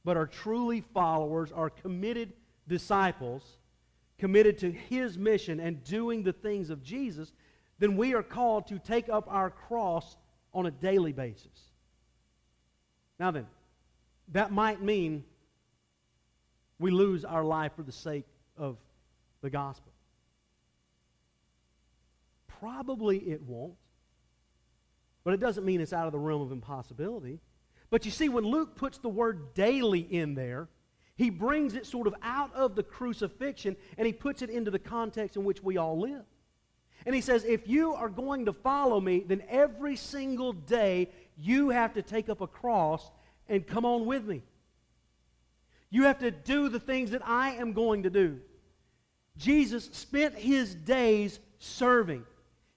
but 0.03 0.15
are 0.15 0.27
truly 0.27 0.81
followers, 0.93 1.51
are 1.51 1.71
committed 1.71 2.33
disciples, 2.67 3.57
committed 4.17 4.57
to 4.59 4.71
his 4.71 5.17
mission 5.17 5.59
and 5.59 5.83
doing 5.83 6.23
the 6.23 6.33
things 6.33 6.69
of 6.69 6.83
Jesus, 6.83 7.33
then 7.79 7.97
we 7.97 8.13
are 8.13 8.23
called 8.23 8.67
to 8.67 8.79
take 8.79 9.09
up 9.09 9.27
our 9.29 9.49
cross 9.49 10.15
on 10.53 10.65
a 10.65 10.71
daily 10.71 11.11
basis. 11.11 11.71
Now 13.19 13.31
then, 13.31 13.47
that 14.29 14.51
might 14.51 14.81
mean 14.81 15.23
we 16.79 16.91
lose 16.91 17.25
our 17.25 17.43
life 17.43 17.73
for 17.75 17.83
the 17.83 17.91
sake 17.91 18.25
of 18.57 18.77
the 19.41 19.49
gospel. 19.49 19.91
Probably 22.59 23.17
it 23.17 23.41
won't. 23.41 23.75
But 25.23 25.33
it 25.33 25.39
doesn't 25.39 25.65
mean 25.65 25.81
it's 25.81 25.93
out 25.93 26.05
of 26.05 26.11
the 26.11 26.19
realm 26.19 26.41
of 26.41 26.51
impossibility. 26.51 27.39
But 27.89 28.05
you 28.05 28.11
see, 28.11 28.29
when 28.29 28.45
Luke 28.45 28.75
puts 28.75 28.97
the 28.97 29.09
word 29.09 29.53
daily 29.53 29.99
in 29.99 30.35
there, 30.35 30.67
he 31.15 31.29
brings 31.29 31.75
it 31.75 31.85
sort 31.85 32.07
of 32.07 32.15
out 32.21 32.53
of 32.53 32.75
the 32.75 32.83
crucifixion 32.83 33.75
and 33.97 34.05
he 34.05 34.13
puts 34.13 34.41
it 34.41 34.49
into 34.49 34.71
the 34.71 34.79
context 34.79 35.37
in 35.37 35.45
which 35.45 35.63
we 35.63 35.77
all 35.77 35.99
live. 35.99 36.23
And 37.05 37.13
he 37.13 37.21
says, 37.21 37.43
if 37.45 37.67
you 37.67 37.93
are 37.93 38.09
going 38.09 38.45
to 38.45 38.53
follow 38.53 38.99
me, 38.99 39.23
then 39.25 39.43
every 39.49 39.95
single 39.95 40.53
day 40.53 41.09
you 41.37 41.69
have 41.69 41.93
to 41.93 42.01
take 42.01 42.29
up 42.29 42.41
a 42.41 42.47
cross 42.47 43.11
and 43.47 43.65
come 43.65 43.85
on 43.85 44.05
with 44.05 44.25
me. 44.25 44.43
You 45.89 46.03
have 46.03 46.19
to 46.19 46.31
do 46.31 46.67
the 46.67 46.79
things 46.79 47.11
that 47.11 47.21
I 47.25 47.51
am 47.51 47.73
going 47.73 48.03
to 48.03 48.09
do. 48.09 48.39
Jesus 49.37 49.89
spent 49.93 50.35
his 50.35 50.75
days 50.75 51.39
serving, 51.59 52.25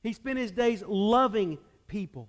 he 0.03 0.13
spent 0.13 0.39
his 0.39 0.53
days 0.53 0.83
loving 0.87 1.59
people. 1.89 2.29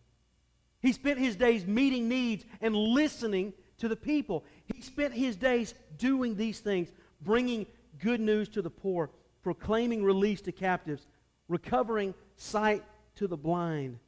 He 0.82 0.94
spent 0.94 1.20
his 1.20 1.36
days 1.36 1.68
meeting 1.68 2.08
needs 2.08 2.46
and 2.62 2.74
listening 2.74 3.54
to 3.80 3.90
the 3.90 3.98
people. 3.98 4.46
He 4.74 4.82
spent 4.82 5.14
his 5.14 5.36
days 5.36 5.74
doing 5.98 6.36
these 6.36 6.60
things, 6.60 6.90
bringing 7.22 7.66
good 8.00 8.20
news 8.20 8.50
to 8.50 8.62
the 8.62 8.70
poor, 8.70 9.10
proclaiming 9.44 10.04
release 10.04 10.42
to 10.42 10.52
captives, 10.52 11.08
recovering 11.48 12.14
sight 12.36 12.84
to 13.16 13.28
the 13.28 13.38
blind, 13.38 14.00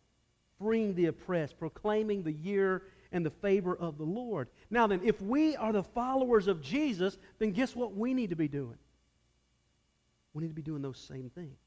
freeing 0.59 0.95
the 0.95 1.07
oppressed, 1.07 1.57
proclaiming 1.57 2.23
the 2.23 2.31
year 2.31 2.83
and 3.11 3.25
the 3.25 3.31
favor 3.31 3.75
of 3.75 3.97
the 3.97 4.05
Lord. 4.05 4.47
Now 4.69 4.87
then, 4.87 5.01
if 5.03 5.21
we 5.21 5.55
are 5.55 5.73
the 5.73 5.83
followers 5.83 6.47
of 6.47 6.61
Jesus, 6.61 7.17
then 7.39 7.51
guess 7.51 7.75
what 7.75 7.95
we 7.95 8.13
need 8.13 8.29
to 8.29 8.35
be 8.35 8.47
doing? 8.47 8.77
We 10.33 10.43
need 10.43 10.49
to 10.49 10.55
be 10.55 10.61
doing 10.61 10.81
those 10.81 10.97
same 10.97 11.29
things. 11.29 11.57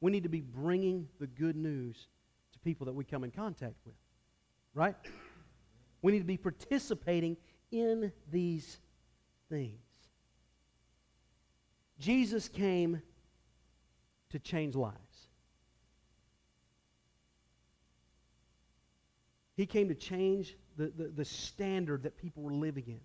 We 0.00 0.10
need 0.10 0.24
to 0.24 0.28
be 0.28 0.42
bringing 0.42 1.08
the 1.18 1.26
good 1.26 1.56
news 1.56 2.08
to 2.52 2.58
people 2.58 2.84
that 2.86 2.92
we 2.92 3.04
come 3.04 3.24
in 3.24 3.30
contact 3.30 3.76
with. 3.86 3.94
Right? 4.74 4.96
We 6.02 6.12
need 6.12 6.18
to 6.18 6.26
be 6.26 6.36
participating 6.36 7.38
in 7.74 8.12
these 8.30 8.78
things. 9.48 9.80
Jesus 11.98 12.48
came 12.48 13.02
to 14.30 14.38
change 14.38 14.76
lives. 14.76 14.94
He 19.56 19.66
came 19.66 19.88
to 19.88 19.94
change 19.94 20.56
the, 20.76 20.92
the, 20.96 21.08
the, 21.08 21.24
standard 21.24 22.04
that 22.04 22.16
people 22.16 22.42
were 22.42 22.52
living 22.52 22.84
in. 22.86 23.00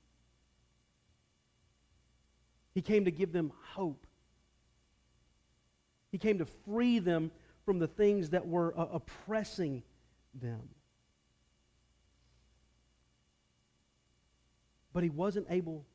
He 2.73 2.82
came 2.82 3.05
to 3.05 3.12
give 3.12 3.32
them 3.32 3.51
hope. 3.73 4.05
He 6.12 6.17
came 6.17 6.39
to 6.39 6.45
free 6.65 6.99
them 6.99 7.32
from 7.65 7.79
the 7.79 7.88
things 7.88 8.32
that 8.32 8.47
were 8.47 8.73
uh, 8.77 8.88
oppressing 8.93 9.84
them. 10.34 10.62
But 14.99 15.05
he 15.05 15.12
wasn't 15.12 15.47
able 15.49 15.85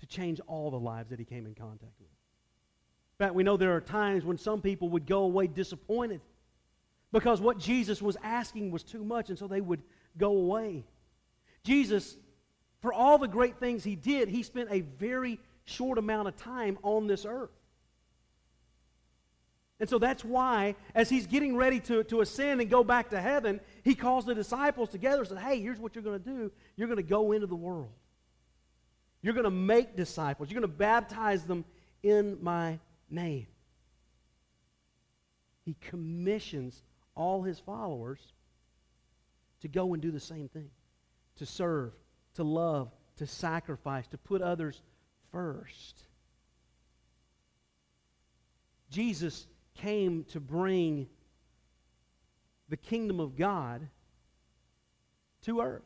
to 0.00 0.04
change 0.04 0.38
all 0.46 0.70
the 0.70 0.78
lives 0.78 1.08
that 1.08 1.18
he 1.18 1.24
came 1.24 1.46
in 1.46 1.54
contact 1.54 1.94
with. 1.98 2.10
In 2.10 3.24
fact, 3.24 3.34
we 3.34 3.42
know 3.42 3.56
there 3.56 3.74
are 3.74 3.80
times 3.80 4.26
when 4.26 4.36
some 4.36 4.60
people 4.60 4.90
would 4.90 5.06
go 5.06 5.22
away 5.22 5.46
disappointed. 5.46 6.20
because 7.12 7.40
what 7.40 7.56
Jesus 7.56 8.02
was 8.02 8.18
asking 8.22 8.70
was 8.70 8.82
too 8.82 9.04
much, 9.04 9.30
and 9.30 9.38
so 9.38 9.46
they 9.46 9.62
would 9.62 9.82
go 10.18 10.36
away. 10.36 10.84
Jesus, 11.64 12.18
for 12.82 12.92
all 12.92 13.16
the 13.16 13.26
great 13.26 13.58
things 13.58 13.84
he 13.84 13.96
did, 13.96 14.28
he 14.28 14.42
spent 14.42 14.68
a 14.70 14.80
very 14.80 15.40
short 15.64 15.96
amount 15.96 16.28
of 16.28 16.36
time 16.36 16.76
on 16.82 17.06
this 17.06 17.24
earth. 17.24 17.58
And 19.80 19.88
so 19.88 19.98
that's 19.98 20.26
why, 20.26 20.76
as 20.94 21.08
he's 21.08 21.26
getting 21.26 21.56
ready 21.56 21.80
to, 21.80 22.04
to 22.04 22.20
ascend 22.20 22.60
and 22.60 22.68
go 22.68 22.84
back 22.84 23.08
to 23.08 23.18
heaven, 23.18 23.60
he 23.82 23.94
calls 23.94 24.26
the 24.26 24.34
disciples 24.34 24.90
together 24.90 25.20
and 25.20 25.28
says, 25.28 25.38
Hey, 25.38 25.58
here's 25.58 25.78
what 25.78 25.94
you're 25.94 26.04
going 26.04 26.22
to 26.22 26.30
do. 26.30 26.52
You're 26.76 26.88
going 26.88 26.98
to 26.98 27.02
go 27.02 27.32
into 27.32 27.46
the 27.46 27.56
world. 27.56 27.88
You're 29.22 29.34
going 29.34 29.44
to 29.44 29.50
make 29.50 29.96
disciples. 29.96 30.50
You're 30.50 30.60
going 30.60 30.70
to 30.70 30.76
baptize 30.76 31.44
them 31.44 31.64
in 32.02 32.38
my 32.42 32.80
name. 33.08 33.46
He 35.64 35.76
commissions 35.80 36.82
all 37.14 37.42
his 37.42 37.60
followers 37.60 38.18
to 39.60 39.68
go 39.68 39.92
and 39.92 40.02
do 40.02 40.10
the 40.10 40.20
same 40.20 40.48
thing 40.48 40.70
to 41.36 41.46
serve, 41.46 41.92
to 42.34 42.42
love, 42.42 42.90
to 43.16 43.26
sacrifice, 43.26 44.06
to 44.08 44.18
put 44.18 44.42
others 44.42 44.82
first. 45.30 46.02
Jesus 48.90 49.46
came 49.74 50.24
to 50.24 50.40
bring 50.40 51.06
the 52.68 52.76
kingdom 52.76 53.20
of 53.20 53.36
God 53.36 53.88
to 55.42 55.60
earth. 55.60 55.82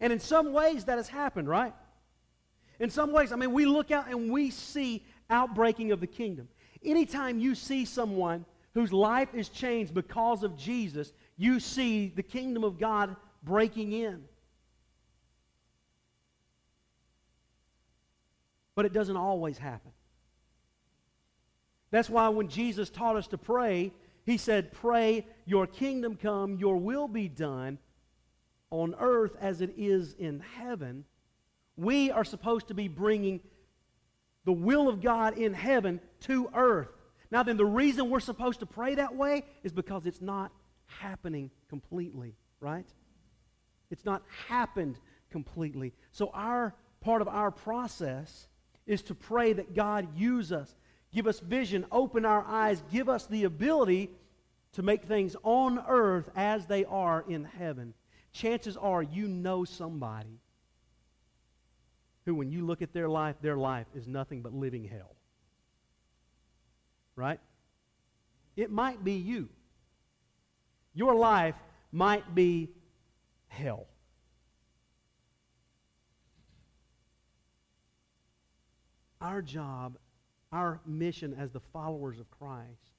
And 0.00 0.12
in 0.12 0.18
some 0.18 0.52
ways 0.52 0.86
that 0.86 0.96
has 0.96 1.08
happened, 1.08 1.48
right? 1.48 1.74
In 2.80 2.88
some 2.88 3.12
ways, 3.12 3.30
I 3.30 3.36
mean, 3.36 3.52
we 3.52 3.66
look 3.66 3.90
out 3.90 4.08
and 4.08 4.32
we 4.32 4.50
see 4.50 5.04
outbreaking 5.28 5.92
of 5.92 6.00
the 6.00 6.06
kingdom. 6.06 6.48
Anytime 6.82 7.38
you 7.38 7.54
see 7.54 7.84
someone 7.84 8.46
whose 8.72 8.92
life 8.92 9.28
is 9.34 9.50
changed 9.50 9.92
because 9.92 10.42
of 10.42 10.56
Jesus, 10.56 11.12
you 11.36 11.60
see 11.60 12.08
the 12.08 12.22
kingdom 12.22 12.64
of 12.64 12.78
God 12.78 13.14
breaking 13.42 13.92
in. 13.92 14.24
But 18.74 18.86
it 18.86 18.94
doesn't 18.94 19.16
always 19.16 19.58
happen. 19.58 19.92
That's 21.90 22.08
why 22.08 22.28
when 22.28 22.48
Jesus 22.48 22.88
taught 22.88 23.16
us 23.16 23.26
to 23.28 23.38
pray, 23.38 23.92
he 24.24 24.38
said, 24.38 24.72
Pray, 24.72 25.26
your 25.44 25.66
kingdom 25.66 26.16
come, 26.16 26.56
your 26.56 26.78
will 26.78 27.08
be 27.08 27.28
done 27.28 27.78
on 28.70 28.94
earth 28.98 29.36
as 29.40 29.60
it 29.60 29.74
is 29.76 30.14
in 30.14 30.40
heaven. 30.56 31.04
We 31.80 32.10
are 32.10 32.24
supposed 32.24 32.68
to 32.68 32.74
be 32.74 32.88
bringing 32.88 33.40
the 34.44 34.52
will 34.52 34.86
of 34.86 35.00
God 35.00 35.38
in 35.38 35.54
heaven 35.54 35.98
to 36.20 36.50
earth. 36.54 36.90
Now, 37.30 37.42
then, 37.42 37.56
the 37.56 37.64
reason 37.64 38.10
we're 38.10 38.20
supposed 38.20 38.60
to 38.60 38.66
pray 38.66 38.96
that 38.96 39.16
way 39.16 39.44
is 39.62 39.72
because 39.72 40.04
it's 40.04 40.20
not 40.20 40.52
happening 40.86 41.50
completely, 41.70 42.34
right? 42.60 42.86
It's 43.90 44.04
not 44.04 44.22
happened 44.46 44.98
completely. 45.30 45.94
So, 46.12 46.30
our 46.34 46.74
part 47.00 47.22
of 47.22 47.28
our 47.28 47.50
process 47.50 48.48
is 48.84 49.02
to 49.04 49.14
pray 49.14 49.54
that 49.54 49.74
God 49.74 50.08
use 50.16 50.52
us 50.52 50.74
give 51.12 51.26
us 51.26 51.40
vision, 51.40 51.84
open 51.90 52.24
our 52.24 52.44
eyes, 52.44 52.84
give 52.92 53.08
us 53.08 53.26
the 53.26 53.42
ability 53.42 54.10
to 54.72 54.82
make 54.82 55.04
things 55.04 55.34
on 55.42 55.82
earth 55.88 56.30
as 56.36 56.66
they 56.66 56.84
are 56.84 57.24
in 57.28 57.42
heaven. 57.42 57.94
Chances 58.32 58.76
are 58.76 59.02
you 59.02 59.26
know 59.26 59.64
somebody 59.64 60.38
who, 62.30 62.34
when 62.36 62.50
you 62.50 62.64
look 62.64 62.82
at 62.82 62.92
their 62.92 63.08
life, 63.08 63.36
their 63.42 63.56
life 63.56 63.86
is 63.94 64.06
nothing 64.06 64.42
but 64.42 64.52
living 64.52 64.84
hell. 64.84 65.16
Right? 67.16 67.40
It 68.56 68.70
might 68.70 69.02
be 69.02 69.14
you. 69.14 69.48
Your 70.94 71.14
life 71.14 71.56
might 71.92 72.34
be 72.34 72.70
hell. 73.48 73.86
Our 79.20 79.42
job 79.42 79.98
our 80.52 80.80
mission 80.84 81.34
as 81.38 81.52
the 81.52 81.60
followers 81.72 82.18
of 82.18 82.30
Christ 82.30 82.90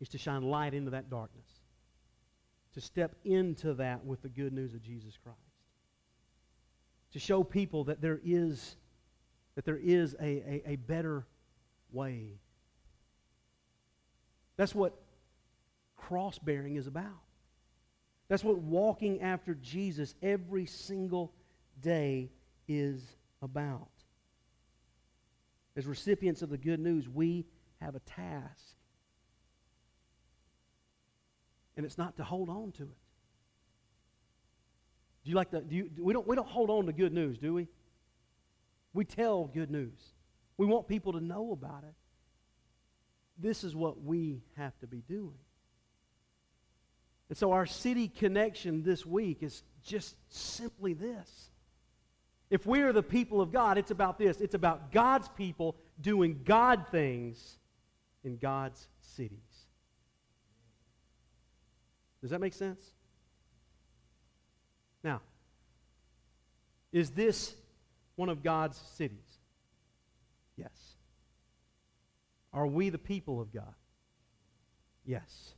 is 0.00 0.08
to 0.10 0.18
shine 0.18 0.42
light 0.42 0.74
into 0.74 0.90
that 0.90 1.10
darkness, 1.10 1.48
to 2.74 2.80
step 2.80 3.14
into 3.24 3.74
that 3.74 4.04
with 4.04 4.22
the 4.22 4.28
good 4.28 4.52
news 4.52 4.74
of 4.74 4.82
Jesus 4.82 5.16
Christ, 5.22 5.38
to 7.16 7.20
show 7.20 7.42
people 7.42 7.84
that 7.84 8.02
there 8.02 8.20
is, 8.22 8.76
that 9.54 9.64
there 9.64 9.78
is 9.78 10.14
a, 10.20 10.22
a, 10.22 10.62
a 10.66 10.76
better 10.76 11.26
way. 11.90 12.38
That's 14.58 14.74
what 14.74 15.00
cross 15.96 16.38
bearing 16.38 16.76
is 16.76 16.86
about. 16.86 17.22
That's 18.28 18.44
what 18.44 18.58
walking 18.58 19.22
after 19.22 19.54
Jesus 19.54 20.14
every 20.22 20.66
single 20.66 21.32
day 21.80 22.28
is 22.68 23.02
about. 23.40 23.88
As 25.74 25.86
recipients 25.86 26.42
of 26.42 26.50
the 26.50 26.58
good 26.58 26.80
news, 26.80 27.08
we 27.08 27.46
have 27.80 27.94
a 27.94 28.00
task. 28.00 28.74
And 31.78 31.86
it's 31.86 31.96
not 31.96 32.18
to 32.18 32.24
hold 32.24 32.50
on 32.50 32.72
to 32.72 32.82
it. 32.82 33.05
Do 35.26 35.30
you 35.30 35.36
like 35.36 35.50
the, 35.50 35.60
do 35.60 35.74
you, 35.74 35.90
we, 35.98 36.12
don't, 36.12 36.24
we 36.24 36.36
don't 36.36 36.46
hold 36.46 36.70
on 36.70 36.86
to 36.86 36.92
good 36.92 37.12
news, 37.12 37.36
do 37.36 37.52
we? 37.52 37.66
We 38.94 39.04
tell 39.04 39.46
good 39.46 39.72
news. 39.72 40.00
We 40.56 40.66
want 40.66 40.86
people 40.86 41.14
to 41.14 41.20
know 41.20 41.50
about 41.50 41.82
it. 41.82 41.94
This 43.36 43.64
is 43.64 43.74
what 43.74 44.04
we 44.04 44.44
have 44.56 44.78
to 44.78 44.86
be 44.86 45.02
doing. 45.08 45.34
And 47.28 47.36
so 47.36 47.50
our 47.50 47.66
city 47.66 48.06
connection 48.06 48.84
this 48.84 49.04
week 49.04 49.42
is 49.42 49.64
just 49.82 50.14
simply 50.28 50.94
this 50.94 51.50
if 52.48 52.64
we 52.64 52.82
are 52.82 52.92
the 52.92 53.02
people 53.02 53.40
of 53.40 53.50
God, 53.50 53.78
it's 53.78 53.90
about 53.90 54.18
this. 54.18 54.40
It's 54.40 54.54
about 54.54 54.92
God's 54.92 55.28
people 55.30 55.74
doing 56.00 56.42
God 56.44 56.86
things 56.92 57.58
in 58.22 58.36
God's 58.36 58.86
cities. 59.00 59.40
Does 62.22 62.30
that 62.30 62.40
make 62.40 62.54
sense? 62.54 62.92
Now, 65.06 65.20
is 66.90 67.10
this 67.10 67.54
one 68.16 68.28
of 68.28 68.42
God's 68.42 68.76
cities? 68.96 69.38
Yes. 70.56 70.72
Are 72.52 72.66
we 72.66 72.88
the 72.88 72.98
people 72.98 73.40
of 73.40 73.54
God? 73.54 73.72
Yes. 75.04 75.52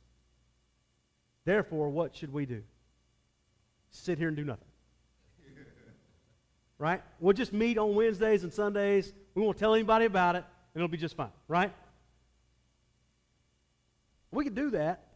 Therefore, 1.45 1.89
what 1.89 2.15
should 2.15 2.31
we 2.31 2.45
do? 2.45 2.61
Sit 3.89 4.19
here 4.19 4.27
and 4.27 4.37
do 4.37 4.45
nothing 4.45 4.67
right? 6.77 7.01
We'll 7.19 7.33
just 7.33 7.51
meet 7.51 7.79
on 7.79 7.95
Wednesdays 7.95 8.43
and 8.43 8.53
Sundays. 8.53 9.11
We 9.33 9.41
won't 9.41 9.57
tell 9.57 9.73
anybody 9.73 10.05
about 10.05 10.35
it, 10.35 10.45
and 10.75 10.83
it'll 10.83 10.87
be 10.87 10.97
just 10.97 11.17
fine, 11.17 11.31
right? 11.47 11.73
We 14.29 14.43
could 14.43 14.53
do 14.53 14.69
that. 14.69 15.08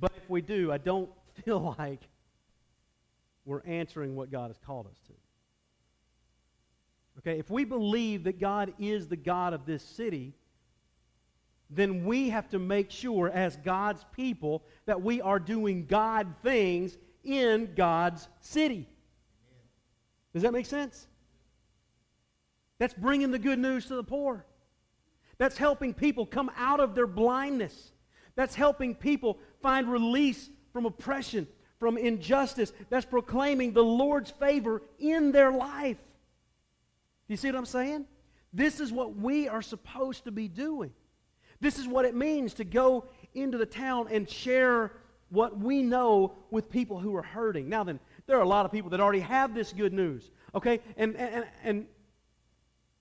But 0.00 0.12
if 0.16 0.28
we 0.30 0.40
do, 0.40 0.72
I 0.72 0.78
don't 0.78 1.10
feel 1.44 1.74
like 1.78 2.00
we're 3.44 3.62
answering 3.64 4.14
what 4.14 4.30
God 4.30 4.48
has 4.48 4.58
called 4.58 4.86
us 4.86 4.98
to. 5.06 5.12
Okay, 7.18 7.38
if 7.38 7.50
we 7.50 7.64
believe 7.64 8.24
that 8.24 8.38
God 8.38 8.72
is 8.78 9.08
the 9.08 9.16
God 9.16 9.52
of 9.52 9.66
this 9.66 9.82
city, 9.82 10.34
then 11.70 12.04
we 12.04 12.30
have 12.30 12.48
to 12.50 12.58
make 12.58 12.90
sure 12.90 13.28
as 13.28 13.56
God's 13.56 14.04
people 14.14 14.64
that 14.86 15.02
we 15.02 15.20
are 15.20 15.38
doing 15.38 15.86
God 15.86 16.34
things 16.42 16.96
in 17.24 17.74
God's 17.74 18.28
city. 18.40 18.88
Does 20.32 20.42
that 20.42 20.52
make 20.52 20.66
sense? 20.66 21.06
That's 22.78 22.94
bringing 22.94 23.30
the 23.30 23.38
good 23.38 23.58
news 23.58 23.86
to 23.86 23.96
the 23.96 24.04
poor. 24.04 24.44
That's 25.36 25.58
helping 25.58 25.94
people 25.94 26.26
come 26.26 26.50
out 26.56 26.80
of 26.80 26.94
their 26.94 27.06
blindness. 27.06 27.92
That's 28.38 28.54
helping 28.54 28.94
people 28.94 29.36
find 29.62 29.90
release 29.90 30.48
from 30.72 30.86
oppression, 30.86 31.48
from 31.80 31.98
injustice. 31.98 32.72
That's 32.88 33.04
proclaiming 33.04 33.72
the 33.72 33.82
Lord's 33.82 34.30
favor 34.30 34.80
in 35.00 35.32
their 35.32 35.50
life. 35.50 35.96
You 37.26 37.36
see 37.36 37.48
what 37.48 37.56
I'm 37.56 37.66
saying? 37.66 38.04
This 38.52 38.78
is 38.78 38.92
what 38.92 39.16
we 39.16 39.48
are 39.48 39.60
supposed 39.60 40.22
to 40.22 40.30
be 40.30 40.46
doing. 40.46 40.92
This 41.60 41.80
is 41.80 41.88
what 41.88 42.04
it 42.04 42.14
means 42.14 42.54
to 42.54 42.64
go 42.64 43.06
into 43.34 43.58
the 43.58 43.66
town 43.66 44.06
and 44.08 44.30
share 44.30 44.92
what 45.30 45.58
we 45.58 45.82
know 45.82 46.36
with 46.52 46.70
people 46.70 47.00
who 47.00 47.16
are 47.16 47.24
hurting. 47.24 47.68
Now 47.68 47.82
then, 47.82 47.98
there 48.28 48.38
are 48.38 48.42
a 48.42 48.48
lot 48.48 48.64
of 48.64 48.70
people 48.70 48.90
that 48.90 49.00
already 49.00 49.18
have 49.18 49.52
this 49.52 49.72
good 49.72 49.92
news. 49.92 50.30
Okay? 50.54 50.78
And 50.96 51.16
and 51.16 51.44
and 51.64 51.86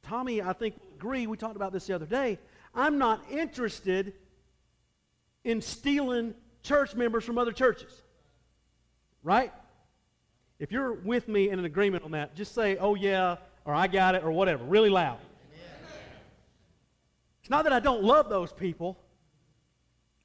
Tommy, 0.02 0.41
I 0.41 0.54
think 0.54 0.73
agree, 0.95 1.28
we 1.28 1.38
talked 1.38 1.58
about 1.58 1.73
this 1.73 1.86
the 1.86 1.93
other 1.93 2.08
day. 2.08 2.39
I'm 2.73 2.97
not 2.97 3.23
interested 3.30 4.13
in 5.47 5.62
stealing 5.62 6.36
church 6.62 6.93
members 6.93 7.23
from 7.23 7.38
other 7.38 7.53
churches. 7.53 8.03
Right? 9.23 9.53
If 10.60 10.73
you're 10.73 10.93
with 10.93 11.29
me 11.29 11.49
in 11.49 11.57
an 11.57 11.63
agreement 11.63 12.03
on 12.03 12.12
that, 12.12 12.36
just 12.36 12.53
say, 12.53 12.75
oh 12.77 12.95
yeah, 12.95 13.38
or 13.63 13.73
I 13.73 13.88
got 13.88 14.15
it, 14.15 14.23
or 14.25 14.31
whatever, 14.31 14.65
really 14.65 14.89
loud. 14.89 15.19
It's 17.39 17.49
not 17.49 17.63
that 17.63 17.71
I 17.71 17.79
don't 17.79 18.03
love 18.03 18.27
those 18.27 18.51
people. 18.51 18.99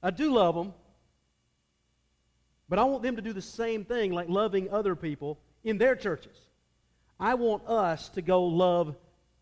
I 0.03 0.11
do 0.11 0.35
love 0.35 0.57
them. 0.57 0.75
But 2.69 2.81
I 2.81 2.85
want 2.85 3.05
them 3.05 3.15
to 3.15 3.23
do 3.23 3.33
the 3.33 3.43
same 3.43 3.85
thing, 3.85 4.11
like 4.11 4.29
loving 4.29 4.71
other 4.71 4.97
people 4.97 5.39
in 5.63 5.79
their 5.79 5.95
churches. 5.95 6.37
I 7.21 7.35
want 7.35 7.69
us 7.69 8.09
to 8.11 8.23
go 8.23 8.43
love 8.43 8.97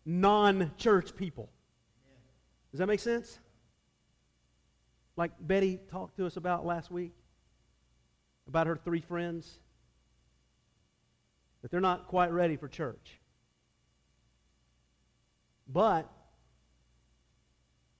non 0.05 0.73
church 0.77 1.15
people. 1.15 1.49
Does 2.71 2.79
that 2.79 2.87
make 2.87 2.99
sense? 2.99 3.39
Like 5.21 5.33
Betty 5.39 5.79
talked 5.91 6.17
to 6.17 6.25
us 6.25 6.35
about 6.35 6.65
last 6.65 6.89
week, 6.89 7.13
about 8.47 8.65
her 8.65 8.75
three 8.75 9.01
friends, 9.01 9.59
that 11.61 11.69
they're 11.69 11.79
not 11.79 12.07
quite 12.07 12.31
ready 12.31 12.55
for 12.55 12.67
church. 12.67 13.19
But 15.67 16.11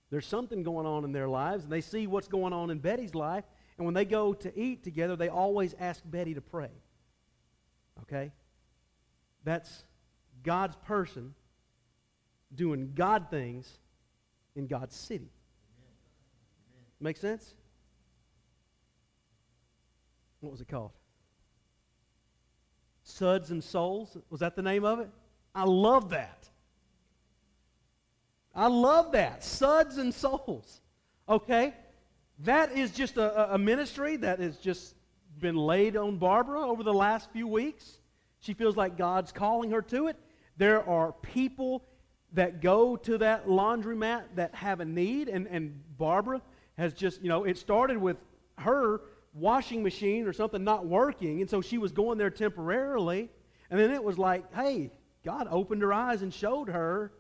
there's 0.10 0.26
something 0.26 0.64
going 0.64 0.88
on 0.88 1.04
in 1.04 1.12
their 1.12 1.28
lives, 1.28 1.66
and 1.66 1.72
they 1.72 1.82
see 1.82 2.08
what's 2.08 2.28
going 2.28 2.54
on 2.54 2.72
in 2.72 2.80
Betty's 2.80 3.14
life, 3.14 3.46
and 3.78 3.86
when 3.86 3.94
they 3.94 4.06
go 4.06 4.34
to 4.34 4.60
eat 4.60 4.84
together, 4.84 5.16
they 5.16 5.30
always 5.30 5.76
ask 5.80 6.02
Betty 6.04 6.34
to 6.34 6.42
pray. 6.42 6.72
Okay? 8.02 8.32
That's 9.44 9.84
God's 10.42 10.76
person 10.88 11.36
doing 12.56 12.94
God 12.96 13.28
things 13.30 13.78
in 14.56 14.66
God's 14.66 14.96
city. 14.96 15.30
Make 17.02 17.18
sense? 17.18 17.56
What 20.40 20.52
was 20.52 20.62
it 20.62 20.68
called? 20.68 20.92
Suds 23.04 23.50
and 23.50 23.64
Souls? 23.64 24.16
Was 24.30 24.40
that 24.42 24.56
the 24.56 24.62
name 24.62 24.86
of 24.86 25.00
it? 25.00 25.10
I 25.54 25.64
love 25.64 26.12
that. 26.12 26.48
I 28.54 28.68
love 28.68 29.14
that. 29.14 29.44
Suds 29.44 29.98
and 29.98 30.14
Souls. 30.14 30.82
Okay? 31.28 31.74
That 32.40 32.72
is 32.72 32.92
just 32.92 33.18
a, 33.18 33.56
a 33.56 33.58
ministry 33.58 34.18
that 34.18 34.40
has 34.40 34.58
just 34.58 34.96
been 35.40 35.56
laid 35.56 35.98
on 35.98 36.18
Barbara 36.18 36.62
over 36.62 36.84
the 36.84 36.94
last 36.94 37.32
few 37.32 37.48
weeks. 37.48 38.00
She 38.40 38.54
feels 38.54 38.78
like 38.78 38.98
God's 38.98 39.32
calling 39.32 39.72
her 39.72 39.82
to 39.84 40.08
it. 40.08 40.18
There 40.58 40.88
are 40.88 41.14
people 41.14 41.84
that 42.34 42.62
go 42.62 42.96
to 42.96 43.18
that 43.18 43.48
laundromat 43.48 44.24
that 44.36 44.56
have 44.56 44.80
a 44.80 44.86
need, 44.86 45.28
and, 45.28 45.48
and 45.48 45.82
Barbara 45.98 46.42
has 46.78 46.94
just, 46.94 47.22
you 47.22 47.30
know, 47.30 47.44
it 47.44 47.58
started 47.58 47.98
with 47.98 48.18
her 48.58 49.02
washing 49.34 49.84
machine 49.84 50.28
or 50.28 50.34
something 50.34 50.64
not 50.64 50.86
working, 50.86 51.42
and 51.42 51.50
so 51.50 51.62
she 51.62 51.78
was 51.78 51.92
going 51.92 52.18
there 52.18 52.30
temporarily, 52.30 53.30
and 53.70 53.80
then 53.80 53.92
it 53.92 54.04
was 54.04 54.18
like, 54.18 54.54
hey, 54.54 54.92
God 55.24 55.48
opened 55.50 55.82
her 55.82 55.94
eyes 55.94 56.22
and 56.22 56.34
showed 56.34 56.70
her 56.70 57.12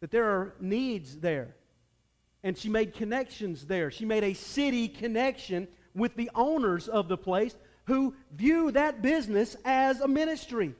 that 0.00 0.10
there 0.10 0.24
are 0.24 0.54
needs 0.60 1.16
there. 1.16 1.54
And 2.42 2.56
she 2.56 2.68
made 2.68 2.94
connections 2.94 3.66
there. 3.66 3.90
She 3.90 4.04
made 4.04 4.24
a 4.24 4.34
city 4.34 4.88
connection 4.88 5.68
with 5.94 6.14
the 6.14 6.30
owners 6.34 6.88
of 6.88 7.08
the 7.08 7.16
place 7.16 7.56
who 7.86 8.14
view 8.32 8.70
that 8.72 9.02
business 9.02 9.56
as 9.64 10.00
a 10.00 10.08
ministry. 10.08 10.74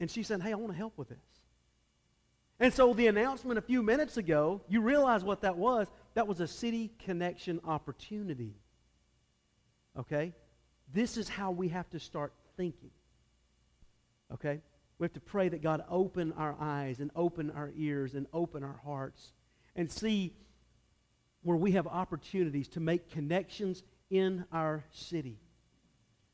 And 0.00 0.10
she 0.10 0.22
said, 0.22 0.42
Hey, 0.42 0.52
I 0.52 0.56
want 0.56 0.72
to 0.72 0.76
help 0.76 0.98
with 0.98 1.08
this. 1.08 1.18
And 2.62 2.72
so 2.72 2.94
the 2.94 3.08
announcement 3.08 3.58
a 3.58 3.62
few 3.62 3.82
minutes 3.82 4.18
ago, 4.18 4.60
you 4.68 4.82
realize 4.82 5.24
what 5.24 5.40
that 5.40 5.58
was. 5.58 5.88
That 6.14 6.28
was 6.28 6.38
a 6.38 6.46
city 6.46 6.92
connection 7.04 7.60
opportunity. 7.64 8.54
Okay? 9.98 10.32
This 10.94 11.16
is 11.16 11.28
how 11.28 11.50
we 11.50 11.70
have 11.70 11.90
to 11.90 11.98
start 11.98 12.32
thinking. 12.56 12.92
Okay? 14.32 14.60
We 15.00 15.04
have 15.06 15.12
to 15.14 15.20
pray 15.20 15.48
that 15.48 15.60
God 15.60 15.82
open 15.90 16.32
our 16.34 16.54
eyes 16.60 17.00
and 17.00 17.10
open 17.16 17.50
our 17.50 17.72
ears 17.76 18.14
and 18.14 18.28
open 18.32 18.62
our 18.62 18.80
hearts 18.84 19.32
and 19.74 19.90
see 19.90 20.32
where 21.42 21.56
we 21.56 21.72
have 21.72 21.88
opportunities 21.88 22.68
to 22.68 22.80
make 22.80 23.10
connections 23.10 23.82
in 24.08 24.44
our 24.52 24.84
city, 24.92 25.40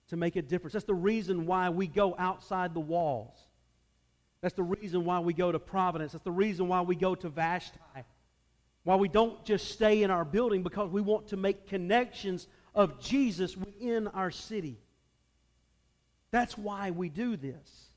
to 0.08 0.18
make 0.18 0.36
a 0.36 0.42
difference. 0.42 0.74
That's 0.74 0.84
the 0.84 0.92
reason 0.92 1.46
why 1.46 1.70
we 1.70 1.86
go 1.86 2.14
outside 2.18 2.74
the 2.74 2.80
walls. 2.80 3.47
That's 4.40 4.54
the 4.54 4.62
reason 4.62 5.04
why 5.04 5.18
we 5.20 5.32
go 5.32 5.50
to 5.50 5.58
Providence. 5.58 6.12
That's 6.12 6.24
the 6.24 6.30
reason 6.30 6.68
why 6.68 6.82
we 6.82 6.94
go 6.94 7.14
to 7.14 7.28
Vashti. 7.28 7.78
Why 8.84 8.96
we 8.96 9.08
don't 9.08 9.44
just 9.44 9.70
stay 9.70 10.02
in 10.02 10.10
our 10.10 10.24
building 10.24 10.62
because 10.62 10.90
we 10.90 11.00
want 11.00 11.28
to 11.28 11.36
make 11.36 11.66
connections 11.66 12.46
of 12.74 13.00
Jesus 13.00 13.56
within 13.56 14.06
our 14.08 14.30
city. 14.30 14.78
That's 16.30 16.56
why 16.56 16.90
we 16.90 17.08
do 17.08 17.36
this. 17.36 17.88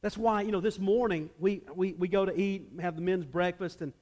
That's 0.00 0.18
why, 0.18 0.42
you 0.42 0.52
know, 0.52 0.60
this 0.60 0.78
morning 0.78 1.30
we, 1.38 1.62
we, 1.74 1.92
we 1.92 2.08
go 2.08 2.24
to 2.24 2.38
eat, 2.38 2.70
have 2.80 2.96
the 2.96 3.02
men's 3.02 3.24
breakfast, 3.24 3.82
and 3.82 3.92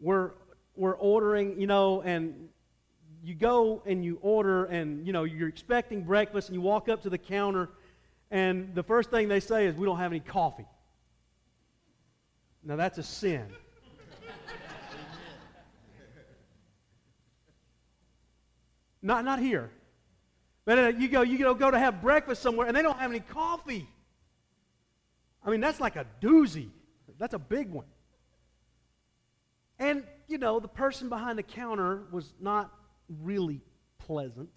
we're, 0.00 0.32
we're 0.74 0.96
ordering, 0.96 1.60
you 1.60 1.66
know, 1.66 2.02
and 2.02 2.48
you 3.22 3.34
go 3.34 3.82
and 3.86 4.04
you 4.04 4.18
order, 4.20 4.64
and, 4.64 5.06
you 5.06 5.12
know, 5.12 5.24
you're 5.24 5.48
expecting 5.48 6.02
breakfast, 6.02 6.48
and 6.48 6.54
you 6.54 6.60
walk 6.60 6.88
up 6.88 7.02
to 7.02 7.10
the 7.10 7.18
counter, 7.18 7.68
and 8.30 8.74
the 8.74 8.82
first 8.82 9.10
thing 9.10 9.28
they 9.28 9.40
say 9.40 9.66
is, 9.66 9.74
We 9.74 9.86
don't 9.86 9.98
have 9.98 10.12
any 10.12 10.20
coffee. 10.20 10.66
Now, 12.62 12.76
that's 12.76 12.98
a 12.98 13.02
sin. 13.02 13.46
not, 19.00 19.24
not 19.24 19.38
here. 19.38 19.70
But 20.64 20.78
uh, 20.78 20.88
you 20.88 21.08
go, 21.08 21.22
you 21.22 21.38
go, 21.38 21.54
go 21.54 21.70
to 21.70 21.78
have 21.78 22.02
breakfast 22.02 22.42
somewhere, 22.42 22.66
and 22.66 22.76
they 22.76 22.82
don't 22.82 22.98
have 22.98 23.10
any 23.10 23.20
coffee. 23.20 23.88
I 25.42 25.50
mean, 25.50 25.60
that's 25.60 25.80
like 25.80 25.96
a 25.96 26.04
doozy. 26.20 26.68
That's 27.18 27.32
a 27.32 27.38
big 27.38 27.70
one. 27.70 27.86
And, 29.78 30.04
you 30.26 30.38
know, 30.38 30.60
the 30.60 30.68
person 30.68 31.08
behind 31.08 31.38
the 31.38 31.42
counter 31.42 32.02
was 32.10 32.34
not 32.40 32.70
really 33.08 33.62
pleasant. 33.98 34.50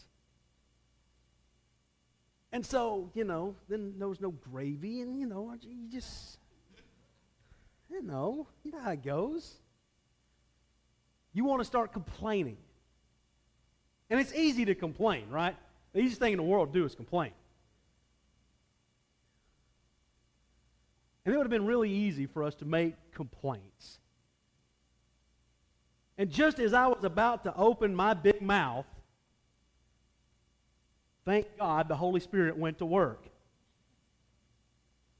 And 2.51 2.65
so, 2.65 3.09
you 3.13 3.23
know, 3.23 3.55
then 3.69 3.93
there 3.97 4.09
was 4.09 4.19
no 4.19 4.31
gravy, 4.31 5.01
and, 5.01 5.17
you 5.17 5.25
know, 5.25 5.55
you 5.61 5.87
just, 5.89 6.37
you 7.89 8.01
know, 8.01 8.47
you 8.63 8.71
know 8.71 8.79
how 8.79 8.91
it 8.91 9.03
goes. 9.03 9.55
You 11.33 11.45
want 11.45 11.61
to 11.61 11.65
start 11.65 11.93
complaining. 11.93 12.57
And 14.09 14.19
it's 14.19 14.33
easy 14.33 14.65
to 14.65 14.75
complain, 14.75 15.29
right? 15.29 15.55
The 15.93 15.99
easiest 15.99 16.19
thing 16.19 16.33
in 16.33 16.37
the 16.37 16.43
world 16.43 16.73
to 16.73 16.79
do 16.79 16.85
is 16.85 16.93
complain. 16.93 17.31
And 21.23 21.33
it 21.33 21.37
would 21.37 21.45
have 21.45 21.51
been 21.51 21.65
really 21.65 21.89
easy 21.89 22.25
for 22.25 22.43
us 22.43 22.55
to 22.55 22.65
make 22.65 22.95
complaints. 23.13 23.99
And 26.17 26.29
just 26.29 26.59
as 26.59 26.73
I 26.73 26.87
was 26.87 27.03
about 27.03 27.43
to 27.43 27.55
open 27.55 27.95
my 27.95 28.13
big 28.13 28.41
mouth, 28.41 28.85
thank 31.25 31.57
God 31.57 31.88
the 31.88 31.95
Holy 31.95 32.19
Spirit 32.19 32.57
went 32.57 32.79
to 32.79 32.86
work. 32.86 33.25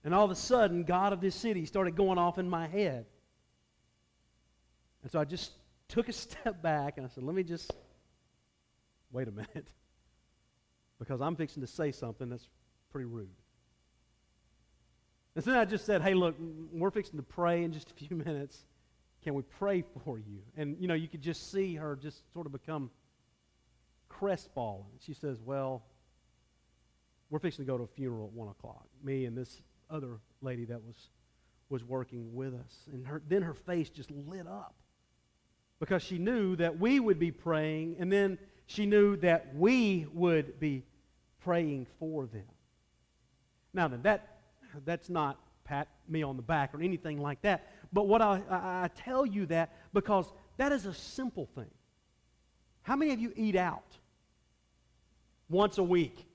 And 0.04 0.16
all 0.16 0.26
of 0.26 0.32
a 0.32 0.36
sudden, 0.36 0.84
God 0.84 1.14
of 1.14 1.22
this 1.22 1.36
city 1.36 1.66
started 1.66 1.96
going 1.96 2.18
off 2.18 2.38
in 2.40 2.50
my 2.50 2.68
head. 2.68 3.06
And 5.04 5.12
so 5.12 5.20
I 5.20 5.26
just 5.26 5.52
took 5.88 6.10
a 6.10 6.14
step 6.14 6.62
back 6.62 6.98
and 6.98 7.06
I 7.06 7.10
said, 7.10 7.24
let 7.24 7.36
me 7.36 7.44
just 7.44 7.72
wait 9.12 9.28
a 9.28 9.32
minute. 9.32 9.68
Because 11.00 11.20
I'm 11.20 11.36
fixing 11.36 11.62
to 11.62 11.68
say 11.68 11.92
something 11.92 12.30
that's 12.30 12.48
pretty 12.92 13.06
rude. 13.06 13.28
And 15.36 15.44
then 15.44 15.58
I 15.58 15.66
just 15.66 15.84
said, 15.84 16.04
hey, 16.04 16.14
look, 16.14 16.36
we're 16.72 16.92
fixing 16.92 17.18
to 17.18 17.24
pray 17.24 17.64
in 17.64 17.74
just 17.74 17.90
a 17.90 17.94
few 17.96 18.16
minutes. 18.26 18.66
Can 19.24 19.34
we 19.34 19.42
pray 19.42 19.84
for 20.04 20.20
you? 20.20 20.44
And, 20.56 20.78
you 20.80 20.88
know, 20.88 20.94
you 20.94 21.08
could 21.08 21.24
just 21.24 21.52
see 21.52 21.74
her 21.76 21.96
just 21.96 22.32
sort 22.34 22.46
of 22.46 22.52
become 22.52 22.92
crestfallen. 24.10 24.86
She 25.00 25.16
says, 25.16 25.40
well, 25.44 25.82
we're 27.32 27.40
fixing 27.40 27.66
to 27.66 27.72
go 27.72 27.78
to 27.78 27.86
a 27.86 27.88
funeral 27.88 28.28
at 28.28 28.34
1 28.34 28.48
o'clock. 28.50 28.86
Me 29.04 29.26
and 29.26 29.36
this 29.36 29.62
other 29.90 30.20
lady 30.42 30.66
that 30.66 30.84
was, 30.84 31.10
was 31.70 31.84
working 31.84 32.36
with 32.36 32.54
us. 32.54 32.86
And 32.92 33.08
her, 33.08 33.22
then 33.28 33.42
her 33.42 33.54
face 33.54 33.90
just 33.90 34.12
lit 34.12 34.46
up 34.46 34.76
because 35.80 36.04
she 36.04 36.20
knew 36.20 36.56
that 36.58 36.78
we 36.78 37.00
would 37.00 37.18
be 37.18 37.32
praying, 37.32 37.96
and 38.00 38.12
then 38.12 38.38
she 38.68 38.86
knew 38.86 39.16
that 39.18 39.56
we 39.56 40.06
would 40.14 40.60
be 40.60 40.84
praying 41.44 41.88
for 41.98 42.28
them. 42.28 42.44
Now, 43.74 43.88
then, 43.88 44.02
that 44.04 44.38
that's 44.86 45.10
not 45.10 45.40
pat 45.64 45.88
me 46.08 46.22
on 46.22 46.36
the 46.36 46.44
back 46.44 46.74
or 46.74 46.82
anything 46.82 47.22
like 47.22 47.42
that. 47.42 47.72
But 47.94 48.08
what 48.08 48.22
I, 48.22 48.42
I, 48.50 48.84
I 48.84 48.90
tell 48.94 49.26
you 49.26 49.46
that 49.48 49.74
because 49.94 50.32
that 50.58 50.72
is 50.72 50.86
a 50.86 50.94
simple 50.94 51.48
thing. 51.56 51.72
How 52.84 52.96
many 52.96 53.14
of 53.14 53.20
you 53.20 53.32
eat 53.36 53.56
out? 53.56 53.98
Once 55.50 55.78
a 55.78 55.84
week, 55.84 56.26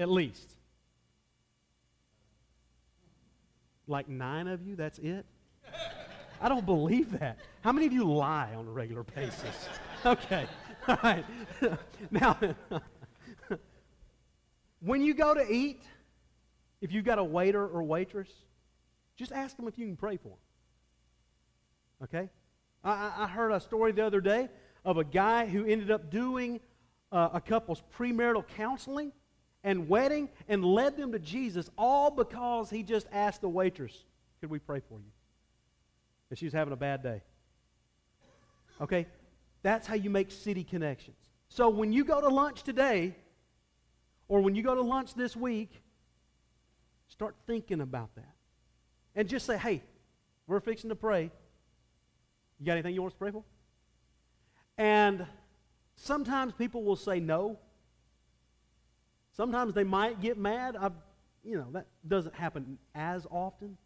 at 0.00 0.08
least. 0.08 0.50
Like 3.86 4.08
nine 4.08 4.48
of 4.48 4.66
you, 4.66 4.76
that's 4.76 4.98
it? 4.98 5.26
I 6.40 6.48
don't 6.48 6.64
believe 6.64 7.18
that. 7.18 7.38
How 7.60 7.72
many 7.72 7.86
of 7.86 7.92
you 7.92 8.04
lie 8.04 8.54
on 8.56 8.66
a 8.66 8.70
regular 8.70 9.02
basis? 9.02 9.68
Okay, 10.06 10.46
all 10.88 10.98
right. 11.02 11.24
now, 12.10 12.38
when 14.80 15.02
you 15.02 15.12
go 15.12 15.34
to 15.34 15.52
eat, 15.52 15.82
if 16.80 16.92
you've 16.92 17.04
got 17.04 17.18
a 17.18 17.24
waiter 17.24 17.66
or 17.66 17.82
waitress, 17.82 18.30
just 19.16 19.32
ask 19.32 19.56
them 19.56 19.68
if 19.68 19.76
you 19.76 19.86
can 19.86 19.96
pray 19.96 20.16
for 20.16 20.28
them. 20.28 20.38
Okay? 22.04 22.30
I, 22.82 23.12
I 23.18 23.26
heard 23.26 23.52
a 23.52 23.60
story 23.60 23.92
the 23.92 24.06
other 24.06 24.22
day 24.22 24.48
of 24.82 24.96
a 24.96 25.04
guy 25.04 25.46
who 25.46 25.66
ended 25.66 25.90
up 25.90 26.10
doing 26.10 26.60
uh, 27.12 27.28
a 27.34 27.40
couple's 27.40 27.82
premarital 27.94 28.44
counseling 28.56 29.12
and 29.62 29.88
wedding 29.88 30.28
and 30.48 30.64
led 30.64 30.96
them 30.96 31.12
to 31.12 31.18
Jesus 31.18 31.70
all 31.76 32.10
because 32.10 32.70
he 32.70 32.82
just 32.82 33.06
asked 33.12 33.40
the 33.40 33.48
waitress, 33.48 34.04
Could 34.40 34.50
we 34.50 34.58
pray 34.58 34.80
for 34.88 34.98
you? 34.98 35.12
And 36.30 36.38
she 36.38 36.46
was 36.46 36.54
having 36.54 36.72
a 36.72 36.76
bad 36.76 37.02
day. 37.02 37.22
Okay? 38.80 39.06
That's 39.62 39.86
how 39.86 39.94
you 39.94 40.10
make 40.10 40.30
city 40.30 40.64
connections. 40.64 41.16
So 41.48 41.68
when 41.68 41.92
you 41.92 42.04
go 42.04 42.20
to 42.20 42.28
lunch 42.28 42.62
today, 42.62 43.14
or 44.28 44.40
when 44.40 44.54
you 44.54 44.62
go 44.62 44.74
to 44.74 44.82
lunch 44.82 45.14
this 45.14 45.36
week, 45.36 45.82
start 47.08 47.34
thinking 47.46 47.80
about 47.80 48.14
that. 48.14 48.32
And 49.16 49.28
just 49.28 49.44
say, 49.44 49.58
hey, 49.58 49.82
we're 50.46 50.60
fixing 50.60 50.88
to 50.90 50.96
pray. 50.96 51.30
You 52.60 52.66
got 52.66 52.72
anything 52.72 52.94
you 52.94 53.02
want 53.02 53.12
us 53.12 53.14
to 53.14 53.18
pray 53.18 53.32
for? 53.32 53.42
And 54.78 55.26
sometimes 55.96 56.52
people 56.52 56.84
will 56.84 56.96
say 56.96 57.18
no. 57.18 57.58
Sometimes 59.40 59.72
they 59.72 59.84
might 59.84 60.20
get 60.20 60.36
mad. 60.36 60.76
I've, 60.78 60.92
you 61.42 61.56
know, 61.56 61.68
that 61.72 61.86
doesn't 62.06 62.34
happen 62.34 62.76
as 62.94 63.26
often. 63.30 63.78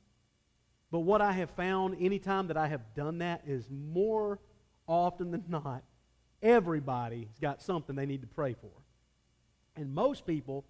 But 0.91 1.01
what 1.03 1.21
I 1.21 1.31
have 1.31 1.49
found 1.51 1.97
anytime 2.01 2.49
that 2.49 2.57
I 2.57 2.67
have 2.67 2.81
done 2.97 3.19
that 3.19 3.43
is 3.47 3.71
more 3.71 4.41
often 4.89 5.31
than 5.31 5.45
not, 5.47 5.85
everybody's 6.43 7.39
got 7.41 7.63
something 7.63 7.95
they 7.95 8.05
need 8.05 8.23
to 8.23 8.27
pray 8.27 8.55
for. 8.61 8.73
And 9.77 9.95
most 9.95 10.27
people 10.27 10.65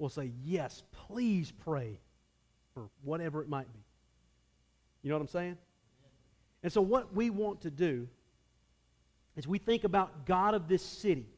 will 0.00 0.08
say, 0.08 0.32
Yes, 0.42 0.82
please 0.90 1.52
pray 1.52 2.00
for 2.74 2.88
whatever 3.04 3.42
it 3.42 3.48
might 3.48 3.72
be. 3.72 3.78
You 5.04 5.10
know 5.10 5.18
what 5.18 5.22
I'm 5.22 5.28
saying? 5.28 5.56
And 6.64 6.72
so, 6.72 6.80
what 6.80 7.14
we 7.14 7.30
want 7.30 7.60
to 7.60 7.70
do 7.70 8.08
is 9.36 9.46
we 9.46 9.58
think 9.58 9.84
about 9.84 10.26
God 10.26 10.54
of 10.54 10.66
this 10.66 10.82
city, 10.82 11.28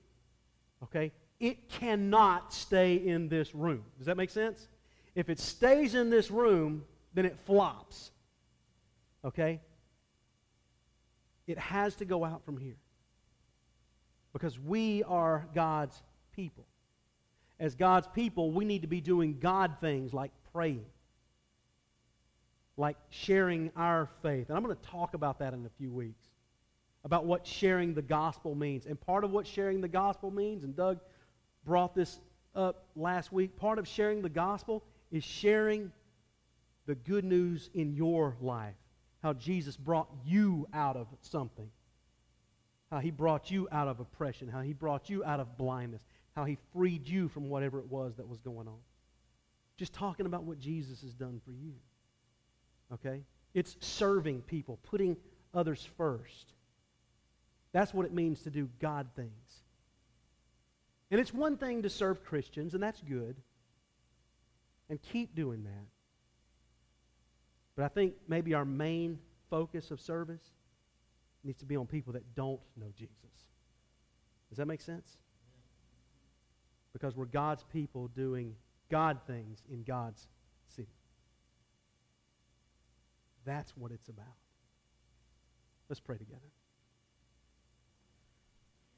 okay? 0.84 1.12
It 1.40 1.68
cannot 1.68 2.52
stay 2.52 2.96
in 2.96 3.28
this 3.28 3.54
room. 3.54 3.84
Does 3.98 4.06
that 4.06 4.16
make 4.16 4.30
sense? 4.30 4.68
If 5.14 5.28
it 5.28 5.38
stays 5.38 5.94
in 5.94 6.10
this 6.10 6.30
room, 6.30 6.84
then 7.14 7.24
it 7.24 7.38
flops, 7.46 8.10
okay? 9.24 9.60
It 11.46 11.58
has 11.58 11.94
to 11.96 12.04
go 12.04 12.24
out 12.24 12.44
from 12.44 12.58
here 12.58 12.76
because 14.32 14.58
we 14.58 15.02
are 15.04 15.48
God's 15.54 16.00
people. 16.32 16.66
As 17.58 17.74
God's 17.74 18.06
people, 18.08 18.52
we 18.52 18.64
need 18.64 18.82
to 18.82 18.88
be 18.88 19.00
doing 19.00 19.38
God 19.40 19.76
things 19.80 20.14
like 20.14 20.30
praying, 20.52 20.84
like 22.76 22.96
sharing 23.10 23.72
our 23.74 24.08
faith. 24.22 24.48
And 24.48 24.56
I'm 24.56 24.62
going 24.62 24.76
to 24.76 24.82
talk 24.82 25.14
about 25.14 25.40
that 25.40 25.54
in 25.54 25.66
a 25.66 25.70
few 25.78 25.90
weeks, 25.90 26.22
about 27.02 27.24
what 27.24 27.46
sharing 27.46 27.94
the 27.94 28.02
gospel 28.02 28.54
means. 28.54 28.86
And 28.86 29.00
part 29.00 29.24
of 29.24 29.32
what 29.32 29.46
sharing 29.46 29.80
the 29.80 29.88
gospel 29.88 30.30
means, 30.30 30.62
and 30.62 30.76
Doug 30.76 31.00
brought 31.68 31.94
this 31.94 32.18
up 32.54 32.86
last 32.96 33.30
week, 33.30 33.56
part 33.56 33.78
of 33.78 33.86
sharing 33.86 34.22
the 34.22 34.30
gospel 34.30 34.82
is 35.12 35.22
sharing 35.22 35.92
the 36.86 36.94
good 36.94 37.24
news 37.24 37.68
in 37.74 37.92
your 37.92 38.36
life. 38.40 38.74
How 39.22 39.34
Jesus 39.34 39.76
brought 39.76 40.08
you 40.24 40.66
out 40.72 40.96
of 40.96 41.06
something. 41.20 41.68
How 42.90 43.00
he 43.00 43.10
brought 43.10 43.50
you 43.50 43.68
out 43.70 43.86
of 43.86 44.00
oppression. 44.00 44.48
How 44.48 44.62
he 44.62 44.72
brought 44.72 45.10
you 45.10 45.22
out 45.24 45.40
of 45.40 45.58
blindness. 45.58 46.02
How 46.34 46.44
he 46.44 46.56
freed 46.72 47.06
you 47.06 47.28
from 47.28 47.50
whatever 47.50 47.78
it 47.80 47.86
was 47.86 48.16
that 48.16 48.26
was 48.26 48.40
going 48.40 48.66
on. 48.66 48.78
Just 49.76 49.92
talking 49.92 50.24
about 50.24 50.44
what 50.44 50.58
Jesus 50.58 51.02
has 51.02 51.12
done 51.12 51.40
for 51.44 51.52
you. 51.52 51.74
Okay? 52.94 53.22
It's 53.52 53.76
serving 53.80 54.40
people, 54.42 54.78
putting 54.84 55.18
others 55.52 55.86
first. 55.98 56.54
That's 57.72 57.92
what 57.92 58.06
it 58.06 58.14
means 58.14 58.40
to 58.42 58.50
do 58.50 58.70
God 58.80 59.08
things. 59.14 59.47
And 61.10 61.20
it's 61.20 61.32
one 61.32 61.56
thing 61.56 61.82
to 61.82 61.90
serve 61.90 62.24
Christians, 62.24 62.74
and 62.74 62.82
that's 62.82 63.00
good. 63.00 63.36
And 64.90 65.00
keep 65.00 65.34
doing 65.34 65.64
that. 65.64 65.86
But 67.76 67.84
I 67.84 67.88
think 67.88 68.14
maybe 68.26 68.54
our 68.54 68.64
main 68.64 69.18
focus 69.50 69.90
of 69.90 70.00
service 70.00 70.42
needs 71.44 71.58
to 71.60 71.66
be 71.66 71.76
on 71.76 71.86
people 71.86 72.12
that 72.14 72.34
don't 72.34 72.60
know 72.76 72.88
Jesus. 72.96 73.14
Does 74.48 74.58
that 74.58 74.66
make 74.66 74.80
sense? 74.80 75.18
Because 76.92 77.14
we're 77.14 77.26
God's 77.26 77.64
people 77.72 78.08
doing 78.08 78.54
God 78.90 79.18
things 79.26 79.62
in 79.70 79.82
God's 79.82 80.26
city. 80.74 80.88
That's 83.44 83.76
what 83.76 83.92
it's 83.92 84.08
about. 84.08 84.26
Let's 85.88 86.00
pray 86.00 86.18
together. 86.18 86.50